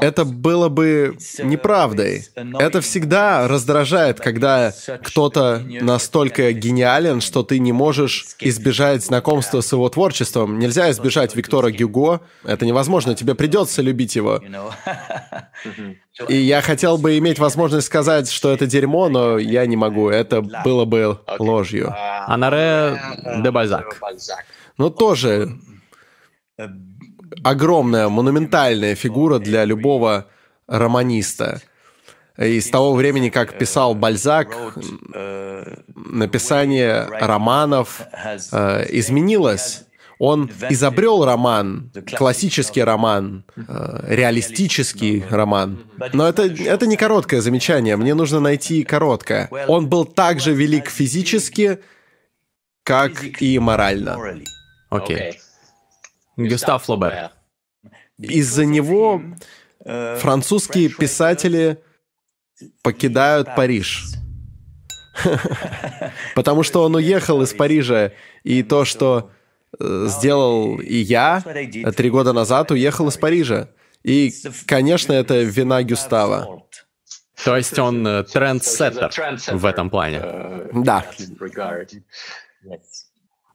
это 0.00 0.24
было 0.24 0.68
бы 0.68 1.16
неправдой. 1.42 2.26
Это 2.58 2.80
всегда 2.80 3.48
раздражает, 3.48 4.20
когда 4.20 4.72
кто-то 5.02 5.62
настолько 5.80 6.52
гениален, 6.52 7.20
что 7.20 7.42
ты 7.42 7.58
не 7.58 7.72
можешь 7.72 8.26
избежать 8.40 9.04
знакомства 9.04 9.60
с 9.60 9.72
его 9.72 9.88
творчеством. 9.88 10.58
Нельзя 10.58 10.90
избежать 10.90 11.34
Виктора 11.34 11.70
Гюго. 11.70 12.20
Это 12.44 12.66
невозможно. 12.66 13.14
Тебе 13.14 13.34
придется 13.34 13.80
любить 13.80 14.16
его. 14.16 14.42
И 16.28 16.36
я 16.36 16.60
хотел 16.60 16.98
бы 16.98 17.16
иметь 17.18 17.38
возможность 17.38 17.86
сказать, 17.86 18.30
что 18.30 18.52
это 18.52 18.66
дерьмо, 18.66 19.08
но 19.08 19.38
я 19.38 19.64
не 19.66 19.76
могу. 19.76 20.10
Это 20.10 20.42
было 20.42 20.84
бы 20.84 21.20
ложью. 21.38 21.94
Анаре 22.26 23.00
де 23.42 23.50
Бальзак. 23.50 23.96
Ну, 24.76 24.90
тоже 24.90 25.58
огромная, 27.42 28.08
монументальная 28.08 28.94
фигура 28.94 29.38
для 29.38 29.64
любого 29.64 30.26
романиста. 30.66 31.60
И 32.38 32.60
с 32.60 32.70
того 32.70 32.94
времени, 32.94 33.28
как 33.28 33.58
писал 33.58 33.94
Бальзак, 33.94 34.56
написание 35.94 37.06
романов 37.20 38.02
э, 38.52 38.86
изменилось. 38.90 39.84
Он 40.18 40.50
изобрел 40.68 41.24
роман, 41.24 41.90
классический 42.16 42.82
роман, 42.82 43.44
э, 43.56 44.04
реалистический 44.06 45.24
роман. 45.30 45.78
Но 46.12 46.28
это, 46.28 46.42
это 46.42 46.86
не 46.86 46.96
короткое 46.96 47.40
замечание, 47.40 47.96
мне 47.96 48.14
нужно 48.14 48.38
найти 48.38 48.84
короткое. 48.84 49.48
Он 49.66 49.88
был 49.88 50.04
так 50.04 50.40
же 50.40 50.52
велик 50.52 50.90
физически, 50.90 51.78
как 52.82 53.40
и 53.40 53.58
морально. 53.58 54.18
Окей. 54.90 55.16
Okay. 55.16 55.34
Гюстав 56.46 56.84
Флобер. 56.84 57.30
Из-за 58.18 58.64
него 58.64 59.22
французские 59.84 60.88
писатели 60.90 61.78
покидают 62.82 63.54
Париж. 63.56 64.06
Потому 66.34 66.62
что 66.62 66.82
он 66.84 66.94
уехал 66.94 67.42
из 67.42 67.52
Парижа, 67.52 68.12
и 68.42 68.62
то, 68.62 68.84
что 68.84 69.30
э, 69.78 70.06
сделал 70.08 70.78
и 70.80 70.96
я 70.96 71.42
три 71.96 72.10
года 72.10 72.32
назад, 72.32 72.70
уехал 72.70 73.08
из 73.08 73.16
Парижа. 73.16 73.68
И, 74.02 74.32
конечно, 74.66 75.12
это 75.12 75.42
вина 75.42 75.82
Гюстава. 75.82 76.64
То 77.44 77.56
есть 77.56 77.78
он 77.78 78.06
э, 78.06 78.24
трендсеттер 78.24 79.10
в 79.52 79.66
этом 79.66 79.90
плане. 79.90 80.22
Да. 80.72 81.04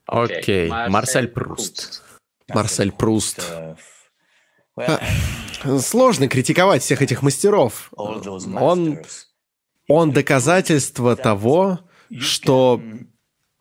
Окей, 0.06 0.70
Марсель 0.70 1.28
Пруст. 1.28 2.02
Марсель 2.48 2.92
Пруст. 2.92 3.52
А, 4.78 5.00
сложно 5.80 6.28
критиковать 6.28 6.82
всех 6.82 7.02
этих 7.02 7.22
мастеров. 7.22 7.90
Он, 7.96 8.98
он 9.88 10.12
доказательство 10.12 11.16
того, 11.16 11.80
что 12.18 12.80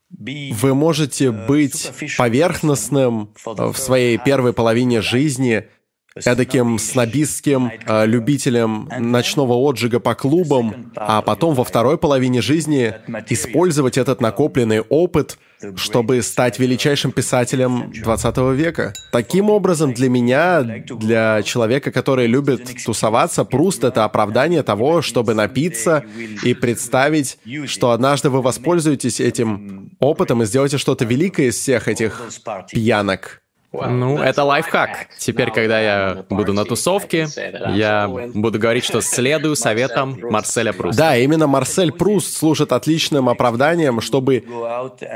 вы 0.10 0.76
можете 0.76 1.32
быть 1.32 1.92
поверхностным 2.18 3.34
в 3.46 3.76
своей 3.76 4.18
первой 4.18 4.54
половине 4.54 5.02
жизни, 5.02 5.68
эдаким 6.16 6.80
снобистским 6.80 7.72
э, 7.86 8.06
любителем 8.06 8.90
ночного 9.00 9.54
отжига 9.54 10.00
по 10.00 10.16
клубам, 10.16 10.94
а 10.96 11.22
потом 11.22 11.56
во 11.56 11.66
второй 11.66 11.98
половине 11.98 12.42
жизни 12.42 12.94
использовать 13.30 13.98
этот 13.98 14.22
накопленный 14.22 14.80
опыт, 14.80 15.38
чтобы 15.76 16.22
стать 16.22 16.60
величайшим 16.60 17.12
писателем 17.12 17.92
20 17.92 18.38
века. 18.56 18.94
Таким 19.12 19.50
образом, 19.50 19.94
для 19.94 20.10
меня, 20.10 20.62
для 20.62 21.42
человека, 21.44 21.92
который 21.92 22.28
любит 22.28 22.70
тусоваться, 22.86 23.46
Пруст— 23.46 23.84
это 23.86 24.04
оправдание 24.04 24.64
того, 24.64 25.02
чтобы 25.02 25.34
напиться 25.34 26.04
и 26.44 26.54
представить, 26.54 27.38
что 27.66 27.92
однажды 27.92 28.30
вы 28.30 28.42
воспользуетесь 28.42 29.20
этим 29.20 29.92
опытом 30.00 30.44
и 30.44 30.46
сделаете 30.46 30.78
что-то 30.78 31.06
великое 31.06 31.48
из 31.48 31.56
всех 31.56 31.88
этих 31.88 32.22
пьянок. 32.72 33.42
Ну, 33.88 34.20
это 34.20 34.44
лайфхак. 34.44 35.08
Теперь, 35.18 35.52
когда 35.52 35.80
я 35.80 36.26
буду 36.30 36.54
на 36.54 36.66
тусовке, 36.66 37.28
я 37.74 38.08
буду 38.34 38.60
говорить, 38.60 38.84
что 38.84 39.02
следую 39.16 39.56
советам 39.56 40.18
Марселя 40.22 40.74
Пруста. 40.74 40.98
Да, 40.98 41.18
именно 41.18 41.48
Марсель 41.48 41.92
Пруст 41.92 42.38
служит 42.38 42.72
отличным 42.72 43.30
оправданием, 43.30 44.02
чтобы 44.02 44.44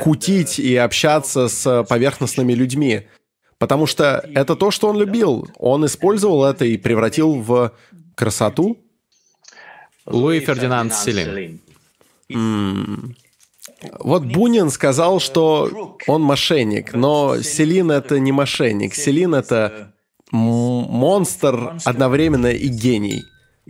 кутить 0.04 0.60
и 0.60 0.76
общаться 0.76 1.48
с 1.48 1.84
поверхностными 1.84 2.54
людьми. 2.54 3.08
Потому 3.58 3.88
что 3.88 4.24
это 4.34 4.56
то, 4.56 4.72
что 4.72 4.88
он 4.88 4.98
любил. 4.98 5.50
Он 5.58 5.86
использовал 5.86 6.46
это 6.46 6.66
и 6.66 6.78
превратил 6.78 7.34
в 7.36 7.74
красоту. 8.16 8.78
Луи 10.06 10.40
Фердинанд 10.40 10.94
Селин. 10.94 11.60
Вот 14.00 14.24
Бунин 14.24 14.70
сказал, 14.70 15.20
что 15.20 15.98
он 16.08 16.22
мошенник, 16.22 16.94
но 16.94 17.42
Селин 17.42 17.92
это 17.92 18.20
не 18.20 18.32
мошенник. 18.32 18.96
Селин 18.96 19.36
это 19.36 19.94
монстр 20.32 21.78
одновременно 21.86 22.48
и 22.48 22.68
гений. 22.68 23.24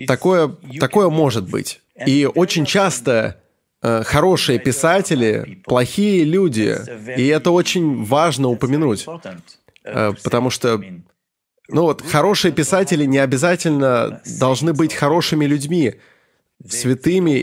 Такое, 0.07 0.55
такое 0.79 1.09
может 1.09 1.49
быть. 1.49 1.81
И 2.05 2.29
очень 2.33 2.65
часто 2.65 3.41
э, 3.81 4.03
хорошие 4.03 4.59
писатели, 4.59 5.61
плохие 5.65 6.23
люди, 6.23 6.77
и 7.17 7.27
это 7.27 7.51
очень 7.51 8.05
важно 8.05 8.47
упомянуть, 8.47 9.05
э, 9.83 10.13
потому 10.23 10.49
что 10.49 10.81
ну 11.71 11.83
вот, 11.83 12.01
хорошие 12.01 12.51
писатели 12.51 13.05
не 13.05 13.19
обязательно 13.19 14.21
должны 14.39 14.73
быть 14.73 14.93
хорошими 14.93 15.45
людьми 15.45 15.95
святыми 16.67 17.39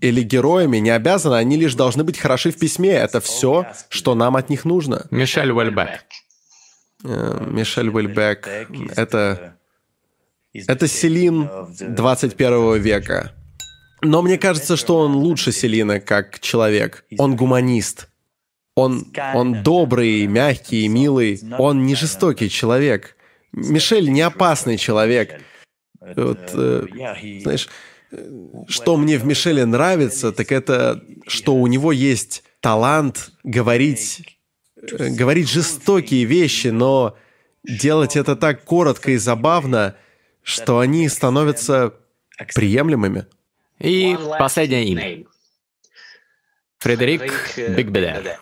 или 0.00 0.22
героями 0.22 0.78
не 0.78 0.90
обязаны, 0.90 1.34
они 1.34 1.56
лишь 1.56 1.74
должны 1.74 2.04
быть 2.04 2.18
хороши 2.18 2.50
в 2.50 2.58
письме. 2.58 2.90
Это 2.90 3.20
все, 3.20 3.66
что 3.88 4.14
нам 4.14 4.36
от 4.36 4.48
них 4.48 4.64
нужно. 4.64 5.06
Мишель 5.10 5.50
Уэльбек. 5.50 6.04
Э, 7.04 7.46
Мишель 7.46 7.88
Уэльбек— 7.88 8.48
это... 8.96 9.56
Это 10.52 10.88
Селин 10.88 11.48
21 11.78 12.80
века. 12.80 13.32
Но 14.02 14.20
мне 14.22 14.36
кажется, 14.36 14.76
что 14.76 14.98
он 14.98 15.14
лучше 15.14 15.52
Селина 15.52 16.00
как 16.00 16.40
человек. 16.40 17.04
Он 17.18 17.36
гуманист. 17.36 18.08
Он, 18.74 19.06
он 19.34 19.62
добрый, 19.62 20.26
мягкий, 20.26 20.88
милый. 20.88 21.40
Он 21.58 21.86
не 21.86 21.94
жестокий 21.94 22.48
человек. 22.48 23.16
Мишель 23.52 24.10
не 24.10 24.22
опасный 24.22 24.76
человек. 24.76 25.40
Вот, 26.00 26.50
э, 26.54 26.86
знаешь, 27.42 27.68
что 28.68 28.96
мне 28.96 29.18
в 29.18 29.24
Мишеле 29.24 29.64
нравится, 29.64 30.32
так 30.32 30.50
это, 30.52 31.02
что 31.26 31.54
у 31.54 31.66
него 31.66 31.92
есть 31.92 32.42
талант 32.60 33.30
говорить, 33.44 34.38
э, 34.76 35.08
говорить 35.10 35.48
жестокие 35.48 36.24
вещи, 36.24 36.68
но 36.68 37.16
делать 37.64 38.16
это 38.16 38.36
так 38.36 38.64
коротко 38.64 39.12
и 39.12 39.16
забавно, 39.16 39.96
что 40.42 40.78
они 40.80 41.08
становятся 41.08 41.94
приемлемыми. 42.54 43.26
И 43.78 44.16
последнее 44.38 44.84
имя. 44.86 45.24
Фредерик 46.78 47.32
Бигбеде. 47.56 48.38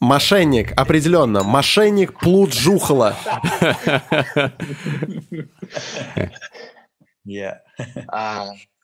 Мошенник, 0.00 0.72
определенно. 0.78 1.42
Мошенник 1.42 2.18
Плут 2.18 2.52
Жухала. 2.52 3.16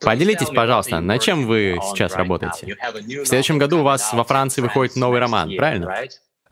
Поделитесь, 0.00 0.48
пожалуйста, 0.48 1.00
над 1.00 1.20
чем 1.20 1.46
вы 1.46 1.78
сейчас 1.82 2.14
работаете? 2.14 2.76
В 3.02 3.26
следующем 3.26 3.58
году 3.58 3.80
у 3.80 3.82
вас 3.82 4.12
во 4.12 4.24
Франции 4.24 4.60
выходит 4.60 4.96
новый 4.96 5.20
роман, 5.20 5.50
правильно? 5.56 5.94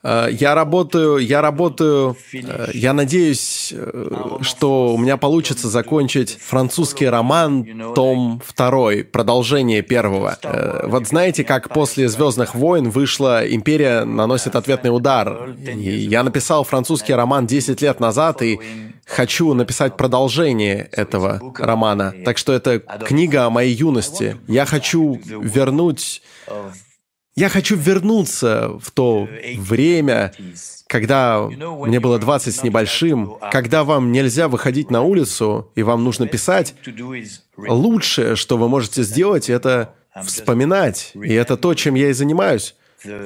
Э, 0.06 0.28
я 0.30 0.54
работаю, 0.54 1.18
я 1.18 1.42
работаю, 1.42 2.16
э, 2.32 2.68
я 2.74 2.92
надеюсь, 2.92 3.72
э, 3.76 4.38
что 4.40 4.94
у 4.94 4.98
меня 4.98 5.16
получится 5.16 5.68
закончить 5.68 6.38
французский 6.40 7.06
роман, 7.06 7.92
том 7.94 8.40
второй, 8.44 9.02
продолжение 9.02 9.82
первого. 9.82 10.38
Вот 10.84 11.08
знаете, 11.08 11.42
как 11.42 11.70
после 11.70 12.08
«Звездных 12.08 12.54
войн» 12.54 12.90
вышла 12.90 13.46
«Империя 13.46 14.04
наносит 14.04 14.54
ответный 14.54 14.94
удар». 14.94 15.50
И 15.58 15.90
я 15.90 16.22
написал 16.22 16.62
французский 16.62 17.14
роман 17.14 17.46
10 17.46 17.82
лет 17.82 17.98
назад, 17.98 18.42
и 18.42 18.60
хочу 19.06 19.54
написать 19.54 19.96
продолжение 19.96 20.88
этого 20.92 21.40
романа. 21.58 22.14
Так 22.24 22.38
что 22.38 22.52
это 22.52 22.78
книга 22.78 23.46
о 23.46 23.50
моей 23.50 23.74
юности. 23.74 24.36
Я 24.46 24.66
хочу 24.66 25.20
вернуть 25.24 26.22
я 27.36 27.50
хочу 27.50 27.76
вернуться 27.76 28.70
в 28.80 28.90
то 28.90 29.28
время, 29.58 30.32
когда 30.86 31.42
мне 31.46 32.00
было 32.00 32.18
20 32.18 32.54
с 32.54 32.62
небольшим, 32.62 33.36
когда 33.52 33.84
вам 33.84 34.10
нельзя 34.10 34.48
выходить 34.48 34.90
на 34.90 35.02
улицу, 35.02 35.70
и 35.74 35.82
вам 35.82 36.02
нужно 36.02 36.26
писать. 36.26 36.74
Лучшее, 37.56 38.36
что 38.36 38.56
вы 38.56 38.68
можете 38.68 39.02
сделать, 39.02 39.50
это 39.50 39.94
вспоминать. 40.24 41.12
И 41.14 41.34
это 41.34 41.58
то, 41.58 41.74
чем 41.74 41.94
я 41.94 42.08
и 42.08 42.12
занимаюсь. 42.14 42.74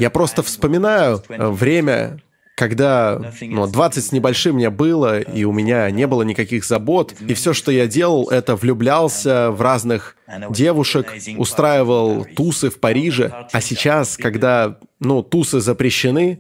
Я 0.01 0.11
просто 0.11 0.43
вспоминаю 0.43 1.23
время, 1.29 2.21
когда 2.61 3.33
ну, 3.41 3.67
20 3.67 4.05
с 4.05 4.13
небольшим 4.13 4.57
мне 4.57 4.69
было, 4.69 5.19
и 5.19 5.45
у 5.45 5.53
меня 5.53 5.91
не 5.91 6.07
было 6.07 6.21
никаких 6.21 6.67
забот, 6.67 7.15
и 7.27 7.33
все, 7.33 7.55
что 7.55 7.73
я 7.73 7.87
делал, 7.87 8.29
это 8.29 8.55
влюблялся 8.55 9.51
в 9.51 9.63
разных 9.63 10.19
девушек, 10.51 11.11
устраивал 11.39 12.27
тусы 12.37 12.69
в 12.69 12.79
Париже. 12.79 13.33
А 13.51 13.63
сейчас, 13.63 14.19
когда, 14.19 14.79
ну, 14.99 15.23
тусы 15.23 15.61
запрещены, 15.61 16.39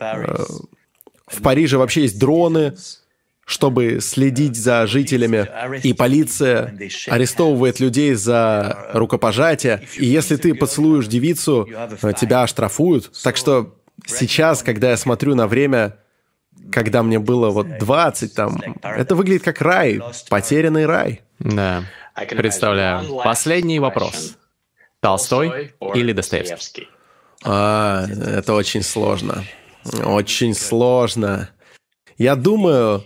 э, 0.00 0.44
в 1.26 1.42
Париже 1.42 1.78
вообще 1.78 2.02
есть 2.02 2.20
дроны, 2.20 2.76
чтобы 3.44 3.98
следить 4.00 4.54
за 4.54 4.86
жителями, 4.86 5.48
и 5.82 5.94
полиция 5.94 6.78
арестовывает 7.08 7.80
людей 7.80 8.14
за 8.14 8.88
рукопожатие, 8.92 9.82
и 9.96 10.06
если 10.06 10.36
ты 10.36 10.54
поцелуешь 10.54 11.08
девицу, 11.08 11.68
тебя 12.16 12.44
оштрафуют. 12.44 13.10
Так 13.24 13.36
что 13.36 13.74
сейчас, 14.06 14.62
когда 14.62 14.90
я 14.90 14.96
смотрю 14.96 15.34
на 15.34 15.46
время, 15.46 15.96
когда 16.72 17.02
мне 17.02 17.18
было 17.18 17.50
вот 17.50 17.78
20, 17.78 18.34
там, 18.34 18.60
это 18.82 19.14
выглядит 19.14 19.42
как 19.42 19.60
рай, 19.60 20.00
потерянный 20.28 20.86
рай. 20.86 21.22
Да, 21.38 21.84
представляю. 22.30 23.20
Последний 23.22 23.78
вопрос. 23.80 24.36
Толстой 25.00 25.74
или 25.94 26.12
Достоевский? 26.12 26.88
А, 27.44 28.06
это 28.06 28.54
очень 28.54 28.82
сложно. 28.82 29.44
Очень 30.02 30.54
сложно. 30.54 31.50
Я 32.16 32.36
думаю, 32.36 33.04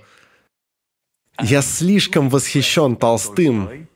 я 1.40 1.62
слишком 1.62 2.28
восхищен 2.28 2.94
Толстым, 2.94 3.88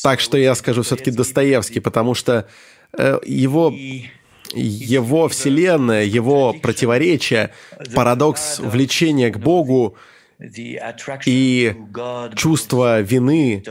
так 0.00 0.20
что 0.20 0.38
я 0.38 0.54
скажу 0.54 0.82
все-таки 0.82 1.10
Достоевский, 1.10 1.80
потому 1.80 2.14
что 2.14 2.46
э, 2.96 3.18
его 3.24 3.74
его 4.54 5.28
вселенная, 5.28 6.04
его 6.04 6.52
противоречие, 6.52 7.50
парадокс 7.94 8.58
влечения 8.58 9.30
к 9.30 9.38
Богу 9.38 9.96
и 11.26 11.74
чувство 12.34 13.00
вины 13.00 13.62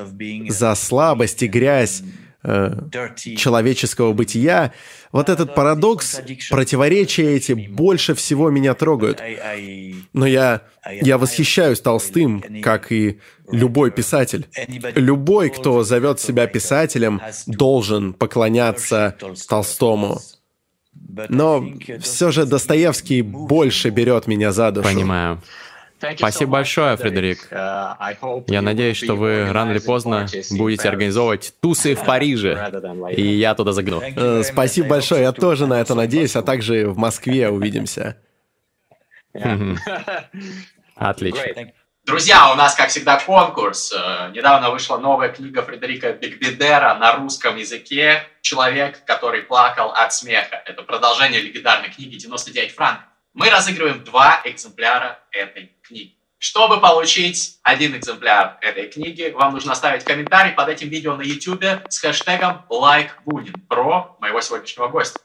за 0.49 0.75
слабость 0.75 1.41
и 1.43 1.47
грязь 1.47 2.03
э, 2.43 2.71
человеческого 3.15 4.13
бытия, 4.13 4.71
вот 5.11 5.30
этот 5.30 5.55
парадокс, 5.55 6.21
противоречия 6.49 7.36
эти 7.36 7.53
больше 7.53 8.13
всего 8.13 8.51
меня 8.51 8.75
трогают. 8.75 9.21
Но 10.13 10.27
я, 10.27 10.61
я 11.01 11.17
восхищаюсь 11.17 11.82
Толстым, 11.82 12.43
как 12.61 12.91
и 12.91 13.19
любой 13.51 13.89
писатель. 13.89 14.47
Любой, 14.95 15.49
кто 15.49 15.84
зовет 15.84 16.19
себя 16.19 16.45
писателем, 16.45 17.19
должен 17.47 18.13
поклоняться 18.13 19.15
Толстому. 19.47 20.19
Но 21.30 21.66
все 22.01 22.32
же 22.32 22.45
Достоевский 22.45 23.22
больше 23.22 23.89
берет 23.89 24.28
меня 24.28 24.51
за 24.51 24.72
душу. 24.72 24.88
Понимаю. 24.88 25.41
Спасибо 26.16 26.51
большое, 26.51 26.95
Фредерик. 26.95 27.47
Я 27.51 28.62
надеюсь, 28.62 28.97
что 28.97 29.16
вы 29.16 29.51
рано 29.51 29.72
или 29.72 29.80
поздно 29.80 30.28
будете 30.51 30.88
организовывать 30.88 31.53
тусы 31.60 31.95
в 31.95 32.05
Париже, 32.05 32.72
и 33.16 33.22
я 33.22 33.53
туда 33.53 33.74
загну. 33.74 34.01
Э, 34.01 34.43
спасибо 34.43 34.88
большое, 34.89 35.24
я 35.24 35.34
тоже 35.34 35.68
на 35.68 35.82
это 35.82 35.95
надеюсь, 35.95 36.36
а 36.38 36.41
также 36.41 36.88
в 36.88 36.97
Москве 36.97 37.49
увидимся. 37.49 38.16
Отлично. 40.95 41.72
Друзья, 42.04 42.52
у 42.52 42.56
нас, 42.56 42.76
как 42.76 42.89
всегда, 42.89 43.20
конкурс. 43.20 43.93
Э, 43.93 44.32
недавно 44.34 44.72
вышла 44.72 44.97
новая 44.97 45.30
книга 45.30 45.62
Фредерика 45.62 46.12
Бигбедера 46.14 46.95
на 46.95 47.18
русском 47.18 47.56
языке 47.56 48.28
«Человек, 48.41 49.06
который 49.06 49.43
плакал 49.43 49.91
от 49.91 50.12
смеха». 50.14 50.62
Это 50.66 50.82
продолжение 50.82 51.39
легендарной 51.39 51.89
книги 51.89 52.18
«99 52.18 52.70
франков». 52.70 53.06
Мы 53.34 53.50
разыгрываем 53.50 54.04
два 54.04 54.41
экземпляра 54.43 55.20
этой 55.32 55.72
книги. 55.84 56.16
Чтобы 56.39 56.80
получить 56.80 57.60
один 57.64 57.95
экземпляр 57.95 58.58
этой 58.62 58.88
книги, 58.88 59.30
вам 59.36 59.54
нужно 59.54 59.74
оставить 59.74 60.04
комментарий 60.04 60.54
под 60.54 60.70
этим 60.70 60.89
видео 60.89 61.16
на 61.16 61.22
YouTube 61.22 61.64
с 61.89 62.00
хэштегом 62.00 62.66
LikeBunин 62.70 63.68
про 63.68 64.16
моего 64.20 64.41
сегодняшнего 64.41 64.88
гостя. 64.88 65.20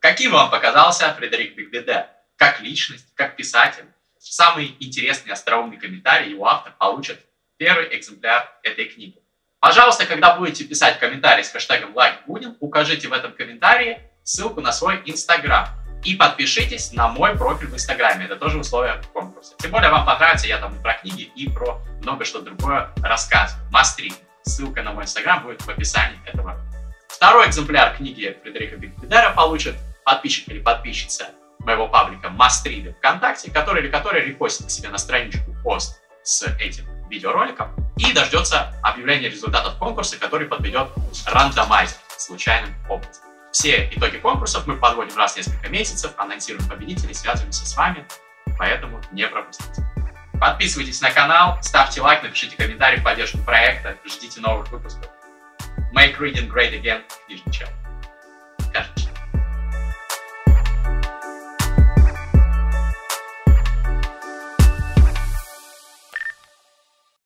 Каким 0.00 0.32
вам 0.32 0.50
показался 0.50 1.12
Фредерик 1.14 1.54
Бигбедер? 1.54 2.06
Как 2.36 2.60
личность, 2.60 3.06
как 3.14 3.36
писатель? 3.36 3.84
Самый 4.32 4.76
интересный 4.80 5.32
остроумный 5.32 5.76
комментарий 5.76 6.30
его 6.30 6.46
автор 6.46 6.72
получит 6.78 7.20
первый 7.56 7.96
экземпляр 7.96 8.50
этой 8.62 8.86
книги. 8.86 9.18
Пожалуйста, 9.60 10.06
когда 10.06 10.36
будете 10.36 10.64
писать 10.64 10.98
комментарий 10.98 11.42
с 11.42 11.50
хэштегом 11.50 11.96
LikeBudin, 11.96 12.56
укажите 12.60 13.08
в 13.08 13.12
этом 13.12 13.32
комментарии 13.32 14.00
ссылку 14.22 14.60
на 14.60 14.72
свой 14.72 15.02
Инстаграм. 15.06 15.68
И 16.04 16.16
подпишитесь 16.16 16.92
на 16.92 17.08
мой 17.08 17.34
профиль 17.34 17.68
в 17.68 17.74
Инстаграме. 17.74 18.26
Это 18.26 18.36
тоже 18.36 18.58
условие 18.58 19.00
конкурса. 19.14 19.54
Тем 19.58 19.70
более 19.70 19.90
вам 19.90 20.04
понравится, 20.04 20.46
я 20.46 20.58
там 20.58 20.76
и 20.76 20.82
про 20.82 20.92
книги, 20.94 21.22
и 21.34 21.48
про 21.48 21.80
много 22.02 22.26
что 22.26 22.42
другое 22.42 22.92
рассказываю. 23.02 23.66
Мастрит. 23.70 24.14
Ссылка 24.42 24.82
на 24.82 24.92
мой 24.92 25.04
Инстаграм 25.04 25.42
будет 25.42 25.62
в 25.62 25.68
описании 25.70 26.20
этого. 26.26 26.60
Второй 27.08 27.48
экземпляр 27.48 27.96
книги 27.96 28.36
Фредерика 28.42 28.76
Бигбедера 28.76 29.30
получит 29.30 29.76
подписчик 30.04 30.46
или 30.48 30.60
подписчица 30.60 31.28
моего 31.64 31.88
паблика 31.88 32.30
Мастриды 32.30 32.92
ВКонтакте, 32.94 33.50
который 33.50 33.82
или 33.82 33.90
который 33.90 34.24
репостит 34.24 34.70
себе 34.70 34.88
на 34.88 34.98
страничку 34.98 35.54
пост 35.62 36.00
с 36.22 36.42
этим 36.58 36.84
видеороликом 37.08 37.74
и 37.96 38.12
дождется 38.12 38.74
объявления 38.82 39.28
результатов 39.28 39.78
конкурса, 39.78 40.18
который 40.18 40.46
подведет 40.46 40.88
рандомайзер 41.26 41.96
случайным 42.16 42.74
образом. 42.88 43.22
Все 43.52 43.88
итоги 43.92 44.16
конкурсов 44.16 44.66
мы 44.66 44.76
подводим 44.76 45.16
раз 45.16 45.34
в 45.34 45.36
несколько 45.36 45.68
месяцев, 45.68 46.12
анонсируем 46.16 46.68
победителей, 46.68 47.14
связываемся 47.14 47.64
с 47.66 47.76
вами, 47.76 48.04
поэтому 48.58 49.00
не 49.12 49.28
пропустите. 49.28 49.84
Подписывайтесь 50.40 51.00
на 51.00 51.10
канал, 51.10 51.58
ставьте 51.62 52.00
лайк, 52.00 52.22
напишите 52.24 52.56
комментарий 52.56 52.98
в 52.98 53.04
поддержку 53.04 53.38
проекта, 53.38 53.96
ждите 54.04 54.40
новых 54.40 54.70
выпусков. 54.72 55.08
Make 55.94 56.18
reading 56.18 56.50
great 56.50 56.72
again, 56.72 57.02
Нижний 57.28 57.52
Чел. 57.52 57.68